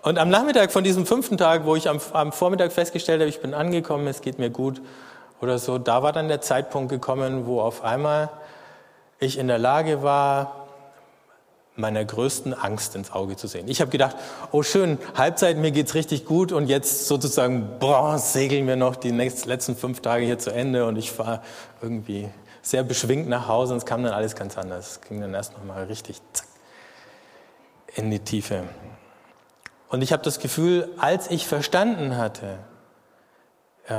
Und 0.03 0.19
am 0.19 0.29
Nachmittag 0.29 0.73
von 0.73 0.85
diesem 0.85 1.07
fünften 1.07 1.39
Tag, 1.39 1.65
wo 1.65 1.77
ich 1.77 1.89
am, 1.89 2.01
am, 2.13 2.33
Vormittag 2.33 2.73
festgestellt 2.73 3.21
habe, 3.21 3.29
ich 3.29 3.41
bin 3.41 3.55
angekommen, 3.55 4.07
es 4.07 4.21
geht 4.21 4.39
mir 4.39 4.51
gut 4.51 4.83
oder 5.41 5.59
so, 5.59 5.79
da 5.79 6.03
war 6.03 6.13
dann 6.13 6.29
der 6.29 6.41
Zeitpunkt 6.41 6.91
gekommen, 6.91 7.47
wo 7.47 7.61
auf 7.61 7.83
einmal 7.85 8.29
ich 9.19 9.39
in 9.39 9.47
der 9.47 9.59
Lage 9.59 10.03
war, 10.03 10.64
meiner 11.77 12.05
größten 12.05 12.55
Angst 12.55 12.95
ins 12.95 13.11
Auge 13.11 13.37
zu 13.37 13.49
sehen. 13.49 13.67
Ich 13.69 13.81
habe 13.81 13.91
gedacht, 13.91 14.17
oh 14.53 14.63
schön, 14.63 14.99
Halbzeit, 15.17 15.57
mir 15.57 15.73
geht's 15.73 15.95
richtig 15.95 16.25
gut 16.25 16.53
und 16.53 16.69
jetzt 16.69 17.07
sozusagen, 17.09 17.79
boah, 17.81 18.19
segeln 18.19 18.67
wir 18.67 18.77
noch 18.77 18.97
die 18.97 19.11
nächsten, 19.11 19.49
letzten 19.49 19.77
fünf 19.77 20.01
Tage 20.01 20.25
hier 20.25 20.39
zu 20.39 20.51
Ende 20.51 20.87
und 20.87 20.97
ich 20.97 21.11
fahre 21.11 21.43
irgendwie 21.83 22.29
sehr 22.63 22.85
beschwingt 22.85 23.29
nach 23.29 23.49
Hause 23.49 23.73
und 23.73 23.79
es 23.79 23.87
kam 23.87 24.05
dann 24.05 24.13
alles 24.13 24.37
ganz 24.37 24.57
anders. 24.57 24.93
Es 24.93 25.01
ging 25.03 25.21
dann 25.21 25.35
erst 25.35 25.55
noch 25.55 25.65
mal 25.65 25.85
richtig 25.85 26.21
zack, 26.33 26.47
in 27.97 28.11
die 28.11 28.21
Tiefe. 28.21 28.65
Und 29.89 30.03
ich 30.03 30.13
habe 30.13 30.23
das 30.23 30.39
Gefühl, 30.39 30.91
als 30.97 31.31
ich 31.31 31.47
verstanden 31.47 32.17
hatte, 32.17 32.59
äh, 33.87 33.95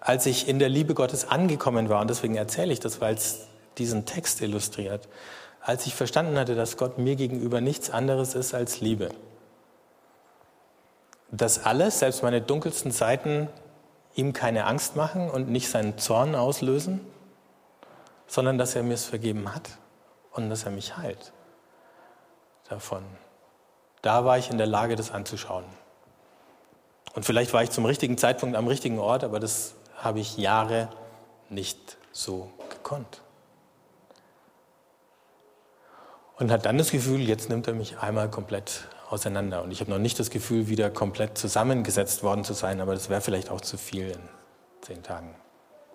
als 0.00 0.26
ich 0.26 0.48
in 0.48 0.58
der 0.58 0.68
Liebe 0.68 0.94
Gottes 0.94 1.28
angekommen 1.28 1.88
war, 1.88 2.00
und 2.00 2.10
deswegen 2.10 2.34
erzähle 2.36 2.72
ich 2.72 2.80
das, 2.80 3.00
weil 3.00 3.14
es 3.14 3.46
diesen 3.76 4.04
Text 4.06 4.40
illustriert, 4.40 5.08
als 5.68 5.86
ich 5.86 5.94
verstanden 5.94 6.38
hatte, 6.38 6.54
dass 6.54 6.78
Gott 6.78 6.96
mir 6.96 7.14
gegenüber 7.14 7.60
nichts 7.60 7.90
anderes 7.90 8.34
ist 8.34 8.54
als 8.54 8.80
Liebe. 8.80 9.10
Dass 11.30 11.66
alles, 11.66 11.98
selbst 11.98 12.22
meine 12.22 12.40
dunkelsten 12.40 12.90
Seiten, 12.90 13.50
ihm 14.14 14.32
keine 14.32 14.64
Angst 14.64 14.96
machen 14.96 15.30
und 15.30 15.50
nicht 15.50 15.68
seinen 15.68 15.98
Zorn 15.98 16.34
auslösen, 16.34 17.00
sondern 18.26 18.56
dass 18.56 18.76
er 18.76 18.82
mir 18.82 18.94
es 18.94 19.04
vergeben 19.04 19.54
hat 19.54 19.76
und 20.32 20.48
dass 20.48 20.64
er 20.64 20.70
mich 20.70 20.96
heilt 20.96 21.34
davon. 22.70 23.02
Da 24.00 24.24
war 24.24 24.38
ich 24.38 24.48
in 24.48 24.56
der 24.56 24.66
Lage, 24.66 24.96
das 24.96 25.10
anzuschauen. 25.10 25.66
Und 27.14 27.26
vielleicht 27.26 27.52
war 27.52 27.62
ich 27.62 27.72
zum 27.72 27.84
richtigen 27.84 28.16
Zeitpunkt 28.16 28.56
am 28.56 28.68
richtigen 28.68 28.98
Ort, 28.98 29.22
aber 29.22 29.38
das 29.38 29.74
habe 29.98 30.20
ich 30.20 30.38
Jahre 30.38 30.88
nicht 31.50 31.98
so 32.10 32.50
gekonnt. 32.70 33.20
Und 36.38 36.50
hat 36.50 36.66
dann 36.66 36.78
das 36.78 36.90
Gefühl, 36.90 37.20
jetzt 37.20 37.48
nimmt 37.48 37.66
er 37.66 37.74
mich 37.74 37.98
einmal 37.98 38.30
komplett 38.30 38.88
auseinander. 39.10 39.62
Und 39.62 39.70
ich 39.70 39.80
habe 39.80 39.90
noch 39.90 39.98
nicht 39.98 40.18
das 40.18 40.30
Gefühl, 40.30 40.68
wieder 40.68 40.90
komplett 40.90 41.36
zusammengesetzt 41.36 42.22
worden 42.22 42.44
zu 42.44 42.52
sein, 42.52 42.80
aber 42.80 42.94
das 42.94 43.08
wäre 43.08 43.20
vielleicht 43.20 43.50
auch 43.50 43.60
zu 43.60 43.76
viel 43.76 44.10
in 44.10 44.20
zehn 44.82 45.02
Tagen. 45.02 45.34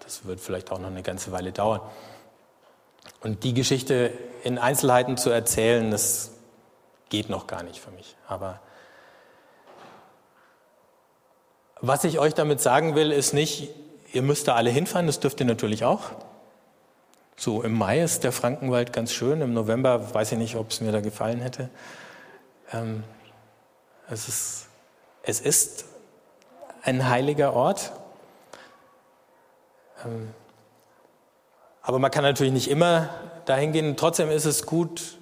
Das 0.04 0.26
wird 0.26 0.40
vielleicht 0.40 0.72
auch 0.72 0.80
noch 0.80 0.88
eine 0.88 1.04
ganze 1.04 1.32
Weile 1.32 1.52
dauern. 1.52 1.82
Und 3.22 3.44
die 3.44 3.54
Geschichte 3.54 4.12
in 4.44 4.58
Einzelheiten 4.58 5.18
zu 5.18 5.30
erzählen, 5.30 5.92
das 5.92 6.32
geht 7.10 7.30
noch 7.30 7.48
gar 7.48 7.64
nicht 7.64 7.80
für 7.80 7.92
mich. 7.92 8.18
Aber 8.28 8.60
was 11.80 12.04
ich 12.04 12.20
euch 12.20 12.34
damit 12.34 12.60
sagen 12.60 12.96
will, 12.96 13.12
ist 13.12 13.34
nicht, 13.34 13.70
ihr 14.12 14.22
müsst 14.22 14.48
da 14.48 14.56
alle 14.56 14.70
hinfahren, 14.70 15.08
das 15.08 15.20
dürft 15.20 15.40
ihr 15.40 15.46
natürlich 15.46 15.86
auch. 15.86 16.12
So 17.36 17.64
im 17.64 17.74
Mai 17.74 18.02
ist 18.02 18.24
der 18.24 18.32
Frankenwald 18.32 18.94
ganz 18.94 19.12
schön, 19.12 19.42
im 19.42 19.54
November 19.54 20.14
weiß 20.14 20.34
ich 20.34 20.38
nicht, 20.38 20.56
ob 20.56 20.72
es 20.72 20.82
mir 20.82 20.92
da 20.92 21.02
gefallen 21.02 21.40
hätte. 21.42 21.70
Ähm, 22.72 23.04
es, 24.10 24.28
ist, 24.28 24.68
es 25.24 25.40
ist 25.40 25.86
ein 26.84 27.10
heiliger 27.10 27.54
Ort. 27.54 27.92
Ähm, 30.06 30.30
aber 31.82 32.00
man 32.00 32.12
kann 32.12 32.24
natürlich 32.24 32.54
nicht 32.54 32.70
immer 32.70 33.10
dahin 33.46 33.74
gehen. 33.74 33.98
Trotzdem 33.98 34.30
ist 34.30 34.46
es 34.46 34.66
gut. 34.66 35.18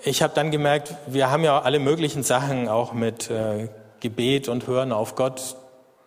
Ich 0.00 0.22
habe 0.22 0.34
dann 0.34 0.50
gemerkt, 0.50 0.94
wir 1.06 1.30
haben 1.30 1.44
ja 1.44 1.60
alle 1.60 1.78
möglichen 1.78 2.22
Sachen 2.22 2.68
auch 2.68 2.92
mit 2.92 3.30
äh, 3.30 3.68
Gebet 4.00 4.48
und 4.48 4.66
Hören 4.66 4.92
auf 4.92 5.16
Gott, 5.16 5.56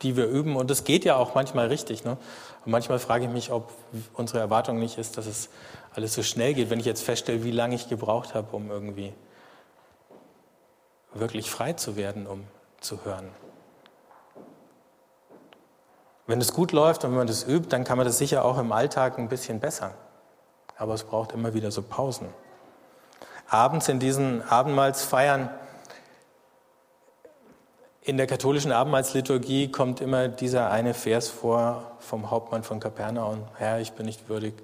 die 0.01 0.15
wir 0.15 0.25
üben. 0.25 0.55
Und 0.55 0.69
das 0.69 0.83
geht 0.83 1.05
ja 1.05 1.15
auch 1.15 1.35
manchmal 1.35 1.67
richtig. 1.67 2.03
Ne? 2.03 2.17
Und 2.65 2.71
manchmal 2.71 2.99
frage 2.99 3.25
ich 3.25 3.31
mich, 3.31 3.51
ob 3.51 3.71
unsere 4.13 4.39
Erwartung 4.39 4.79
nicht 4.79 4.97
ist, 4.97 5.17
dass 5.17 5.25
es 5.25 5.49
alles 5.93 6.13
so 6.13 6.23
schnell 6.23 6.53
geht, 6.53 6.69
wenn 6.69 6.79
ich 6.79 6.85
jetzt 6.85 7.03
feststelle, 7.03 7.43
wie 7.43 7.51
lange 7.51 7.75
ich 7.75 7.89
gebraucht 7.89 8.35
habe, 8.35 8.55
um 8.55 8.69
irgendwie 8.69 9.13
wirklich 11.13 11.49
frei 11.49 11.73
zu 11.73 11.95
werden, 11.95 12.27
um 12.27 12.45
zu 12.79 13.03
hören. 13.03 13.29
Wenn 16.27 16.39
es 16.39 16.53
gut 16.53 16.71
läuft 16.71 17.03
und 17.03 17.11
wenn 17.11 17.17
man 17.17 17.27
das 17.27 17.47
übt, 17.47 17.69
dann 17.69 17.83
kann 17.83 17.97
man 17.97 18.05
das 18.05 18.17
sicher 18.17 18.45
auch 18.45 18.57
im 18.57 18.71
Alltag 18.71 19.17
ein 19.17 19.27
bisschen 19.27 19.59
besser. 19.59 19.95
Aber 20.77 20.93
es 20.93 21.03
braucht 21.03 21.33
immer 21.33 21.53
wieder 21.53 21.71
so 21.71 21.81
Pausen. 21.81 22.29
Abends 23.49 23.89
in 23.89 23.99
diesen 23.99 24.41
Abendmahlsfeiern 24.47 25.49
in 28.03 28.17
der 28.17 28.25
katholischen 28.25 28.71
Abendmahlsliturgie 28.71 29.69
kommt 29.69 30.01
immer 30.01 30.27
dieser 30.27 30.71
eine 30.71 30.93
Vers 30.93 31.29
vor 31.29 31.97
vom 31.99 32.31
Hauptmann 32.31 32.63
von 32.63 32.79
Kapernaum. 32.79 33.43
Herr, 33.57 33.79
ich 33.79 33.93
bin 33.93 34.07
nicht 34.07 34.27
würdig, 34.27 34.55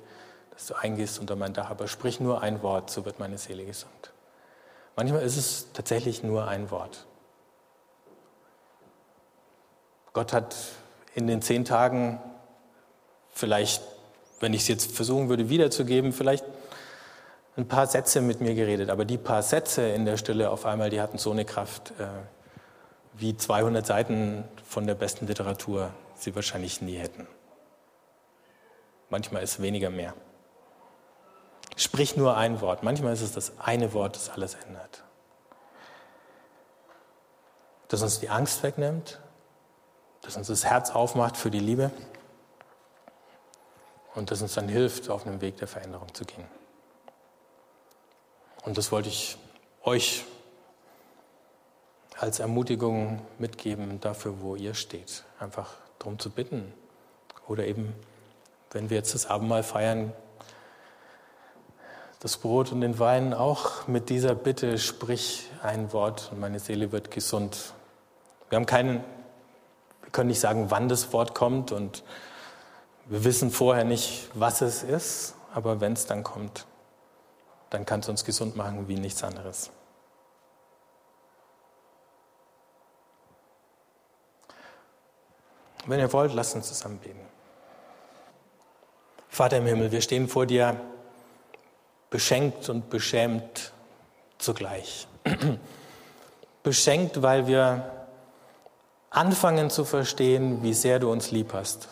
dass 0.52 0.68
du 0.68 0.74
eingehst 0.74 1.20
unter 1.20 1.36
mein 1.36 1.54
Dach, 1.54 1.70
aber 1.70 1.88
sprich 1.88 2.20
nur 2.20 2.42
ein 2.42 2.64
Wort, 2.64 2.90
so 2.90 3.06
wird 3.06 3.20
meine 3.20 3.38
Seele 3.38 3.64
gesund. 3.64 4.12
Manchmal 4.96 5.22
ist 5.22 5.38
es 5.38 5.68
tatsächlich 5.74 6.24
nur 6.24 6.48
ein 6.48 6.72
Wort. 6.72 7.06
Gott 10.14 10.34
hat 10.34 10.56
in 11.14 11.28
den 11.28 11.44
zehn 11.44 11.64
Tagen 11.64 12.20
vielleicht, 13.32 13.84
wenn 14.40 14.56
ich 14.56 14.62
es 14.62 14.68
jetzt 14.68 14.96
versuchen 14.96 15.30
würde 15.30 15.50
wiederzugeben, 15.50 16.12
vielleicht 16.12 16.44
ein 17.56 17.68
paar 17.68 17.86
Sätze 17.86 18.22
mit 18.22 18.42
mir 18.42 18.56
geredet. 18.56 18.90
Aber 18.90 19.06
die 19.06 19.20
paar 19.20 19.44
Sätze 19.44 19.88
in 19.90 20.06
der 20.06 20.18
Stille 20.18 20.50
auf 20.50 20.66
einmal, 20.66 20.90
die 20.90 21.02
hatten 21.02 21.20
so 21.20 21.30
eine 21.30 21.46
Kraft, 21.46 21.92
äh, 22.00 22.06
wie 23.18 23.36
200 23.36 23.86
Seiten 23.86 24.44
von 24.64 24.86
der 24.88 24.96
besten 24.96 25.28
Literatur 25.28 25.92
sie 26.16 26.36
wahrscheinlich 26.36 26.82
nie 26.82 26.98
hätten. 26.98 27.28
Manchmal 29.10 29.44
ist 29.44 29.62
weniger 29.62 29.90
mehr. 29.90 30.14
Sprich 31.76 32.18
nur 32.18 32.38
ein 32.38 32.62
Wort. 32.62 32.84
Manchmal 32.84 33.14
ist 33.14 33.22
es 33.22 33.32
das 33.32 33.60
eine 33.60 33.94
Wort, 33.94 34.16
das 34.16 34.30
alles 34.30 34.56
ändert. 34.56 35.04
das 37.88 38.02
uns 38.02 38.20
die 38.20 38.30
Angst 38.30 38.64
wegnimmt, 38.64 39.20
das 40.22 40.36
uns 40.36 40.48
das 40.48 40.66
Herz 40.66 40.92
aufmacht 40.92 41.38
für 41.38 41.50
die 41.50 41.60
Liebe 41.60 41.92
und 44.14 44.32
das 44.32 44.42
uns 44.42 44.56
dann 44.56 44.68
hilft, 44.68 45.10
auf 45.10 45.26
einem 45.26 45.42
Weg 45.42 45.58
der 45.58 45.68
Veränderung 45.68 46.14
zu 46.14 46.26
gehen. 46.26 46.46
Und 48.64 48.78
das 48.78 48.92
wollte 48.92 49.08
ich 49.08 49.38
euch 49.84 50.26
als 52.20 52.40
Ermutigung 52.40 53.22
mitgeben 53.38 54.00
dafür, 54.00 54.42
wo 54.42 54.56
ihr 54.56 54.74
steht. 54.74 55.24
Einfach 55.40 55.74
darum 56.00 56.18
zu 56.20 56.30
bitten. 56.30 56.74
Oder 57.48 57.66
eben, 57.66 57.94
wenn 58.72 58.90
wir 58.90 58.98
jetzt 58.98 59.14
das 59.14 59.28
Abendmahl 59.28 59.64
feiern, 59.64 60.12
das 62.20 62.38
Brot 62.38 62.72
und 62.72 62.82
den 62.82 62.98
Wein 62.98 63.34
auch 63.34 63.88
mit 63.88 64.10
dieser 64.10 64.34
Bitte, 64.34 64.80
sprich 64.80 65.50
ein 65.62 65.94
Wort 65.94 66.30
und 66.32 66.40
meine 66.40 66.60
Seele 66.60 66.92
wird 66.92 67.12
gesund. 67.12 67.74
Wir 68.50 68.56
haben 68.56 68.66
keinen, 68.66 69.04
wir 70.02 70.12
können 70.12 70.30
nicht 70.30 70.40
sagen, 70.40 70.72
wann 70.72 70.90
das 70.90 71.14
Wort 71.14 71.36
kommt 71.36 71.72
und 71.72 72.04
wir 73.06 73.24
wissen 73.24 73.52
vorher 73.52 73.86
nicht, 73.86 74.30
was 74.34 74.62
es 74.62 74.82
ist, 74.82 75.36
aber 75.54 75.80
wenn 75.80 75.94
es 75.94 76.08
dann 76.08 76.24
kommt, 76.24 76.66
dann 77.70 77.86
kann 77.86 78.00
es 78.00 78.10
uns 78.10 78.26
gesund 78.26 78.56
machen 78.56 78.88
wie 78.88 78.96
nichts 78.96 79.24
anderes. 79.24 79.70
Wenn 85.88 86.00
ihr 86.02 86.12
wollt, 86.12 86.34
lasst 86.34 86.54
uns 86.56 86.68
zusammen 86.68 87.00
beten. 87.00 87.22
Vater 89.30 89.58
im 89.58 89.66
Himmel, 89.66 89.92
wir 89.92 90.02
stehen 90.02 90.28
vor 90.28 90.46
dir 90.46 90.80
beschenkt 92.10 92.70
und 92.70 92.90
beschämt 92.90 93.72
zugleich. 94.38 95.08
beschenkt, 96.64 97.22
weil 97.22 97.48
wir 97.48 97.90
anfangen 99.10 99.70
zu 99.70 99.86
verstehen, 99.86 100.62
wie 100.64 100.74
sehr 100.74 101.00
du 101.00 101.10
uns 101.10 101.32
lieb 101.32 101.54
hast. 101.54 101.88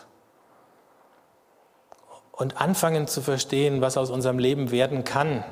Und 2.33 2.59
anfangen 2.59 3.07
zu 3.07 3.21
verstehen, 3.21 3.79
was 3.79 3.95
aus 3.95 4.09
unserem 4.09 4.39
Leben 4.39 4.71
werden 4.71 5.05
kann, 5.05 5.45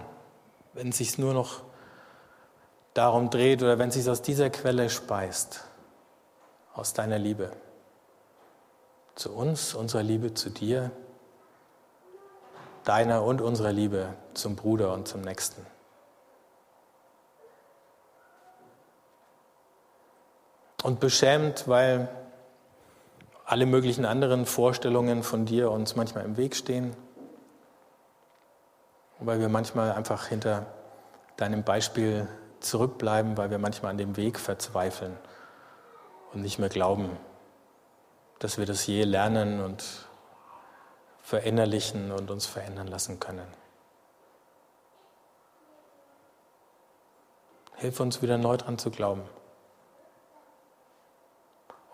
wenn 0.73 0.89
es 0.89 0.97
sich 0.97 1.17
nur 1.17 1.33
noch 1.33 1.61
darum 2.93 3.29
dreht 3.29 3.63
oder 3.63 3.79
wenn 3.79 3.87
es 3.87 3.95
sich 3.95 4.09
aus 4.09 4.21
dieser 4.21 4.49
Quelle 4.49 4.89
speist, 4.89 5.63
aus 6.73 6.93
deiner 6.93 7.17
Liebe. 7.17 7.51
Zu 9.15 9.33
uns, 9.33 9.75
unserer 9.75 10.03
Liebe 10.03 10.33
zu 10.33 10.49
dir, 10.49 10.91
deiner 12.83 13.23
und 13.23 13.41
unserer 13.41 13.71
Liebe 13.71 14.13
zum 14.33 14.55
Bruder 14.55 14.93
und 14.93 15.07
zum 15.07 15.21
Nächsten. 15.21 15.65
Und 20.83 20.99
beschämt, 20.99 21.67
weil 21.67 22.09
alle 23.45 23.65
möglichen 23.65 24.05
anderen 24.05 24.45
Vorstellungen 24.45 25.23
von 25.23 25.45
dir 25.45 25.71
uns 25.71 25.95
manchmal 25.95 26.25
im 26.25 26.37
Weg 26.37 26.55
stehen, 26.55 26.95
weil 29.19 29.39
wir 29.39 29.49
manchmal 29.49 29.93
einfach 29.93 30.27
hinter 30.27 30.65
deinem 31.37 31.63
Beispiel 31.63 32.27
zurückbleiben, 32.59 33.37
weil 33.37 33.49
wir 33.49 33.59
manchmal 33.59 33.91
an 33.91 33.97
dem 33.97 34.17
Weg 34.17 34.39
verzweifeln 34.39 35.17
und 36.33 36.41
nicht 36.41 36.59
mehr 36.59 36.69
glauben, 36.69 37.09
dass 38.43 38.57
wir 38.57 38.65
das 38.65 38.85
je 38.87 39.05
lernen 39.05 39.61
und 39.61 39.85
verinnerlichen 41.21 42.11
und 42.11 42.29
uns 42.29 42.45
verändern 42.45 42.87
lassen 42.87 43.17
können. 43.17 43.47
Hilf 47.77 48.01
uns 48.01 48.21
wieder 48.21 48.37
neu 48.37 48.57
dran 48.57 48.77
zu 48.77 48.91
glauben, 48.91 49.23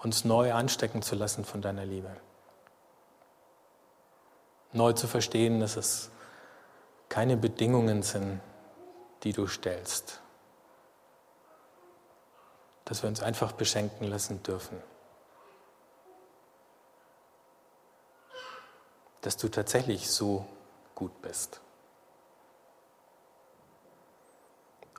uns 0.02 0.26
neu 0.26 0.52
anstecken 0.52 1.04
zu 1.04 1.14
lassen 1.14 1.46
von 1.46 1.62
deiner 1.62 1.86
Liebe. 1.86 2.10
Neu 4.74 4.94
zu 4.94 5.06
verstehen, 5.06 5.60
dass 5.60 5.78
es 5.78 6.10
keine 7.10 7.38
Bedingungen 7.38 8.02
sind, 8.02 8.42
die 9.22 9.34
du 9.34 9.46
stellst. 9.46 10.20
Dass 12.86 13.04
wir 13.04 13.08
uns 13.08 13.22
einfach 13.22 13.52
beschenken 13.52 14.08
lassen 14.08 14.42
dürfen. 14.42 14.89
Dass 19.22 19.38
du 19.38 19.50
tatsächlich 19.50 20.10
so 20.10 20.46
gut 20.96 21.22
bist. 21.22 21.62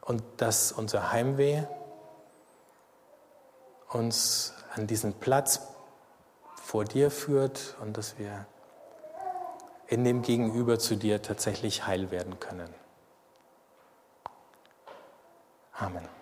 Und 0.02 0.22
dass 0.38 0.72
unser 0.72 1.12
Heimweh 1.12 1.64
uns 3.88 4.54
an 4.74 4.86
diesen 4.86 5.14
Platz 5.14 5.60
vor 6.54 6.84
dir 6.84 7.10
führt 7.10 7.76
und 7.80 7.96
dass 7.96 8.18
wir 8.18 8.46
in 9.88 10.04
dem 10.04 10.22
Gegenüber 10.22 10.78
zu 10.78 10.96
dir 10.96 11.20
tatsächlich 11.20 11.86
heil 11.86 12.10
werden 12.10 12.38
können. 12.38 12.72
Amen. 15.72 16.19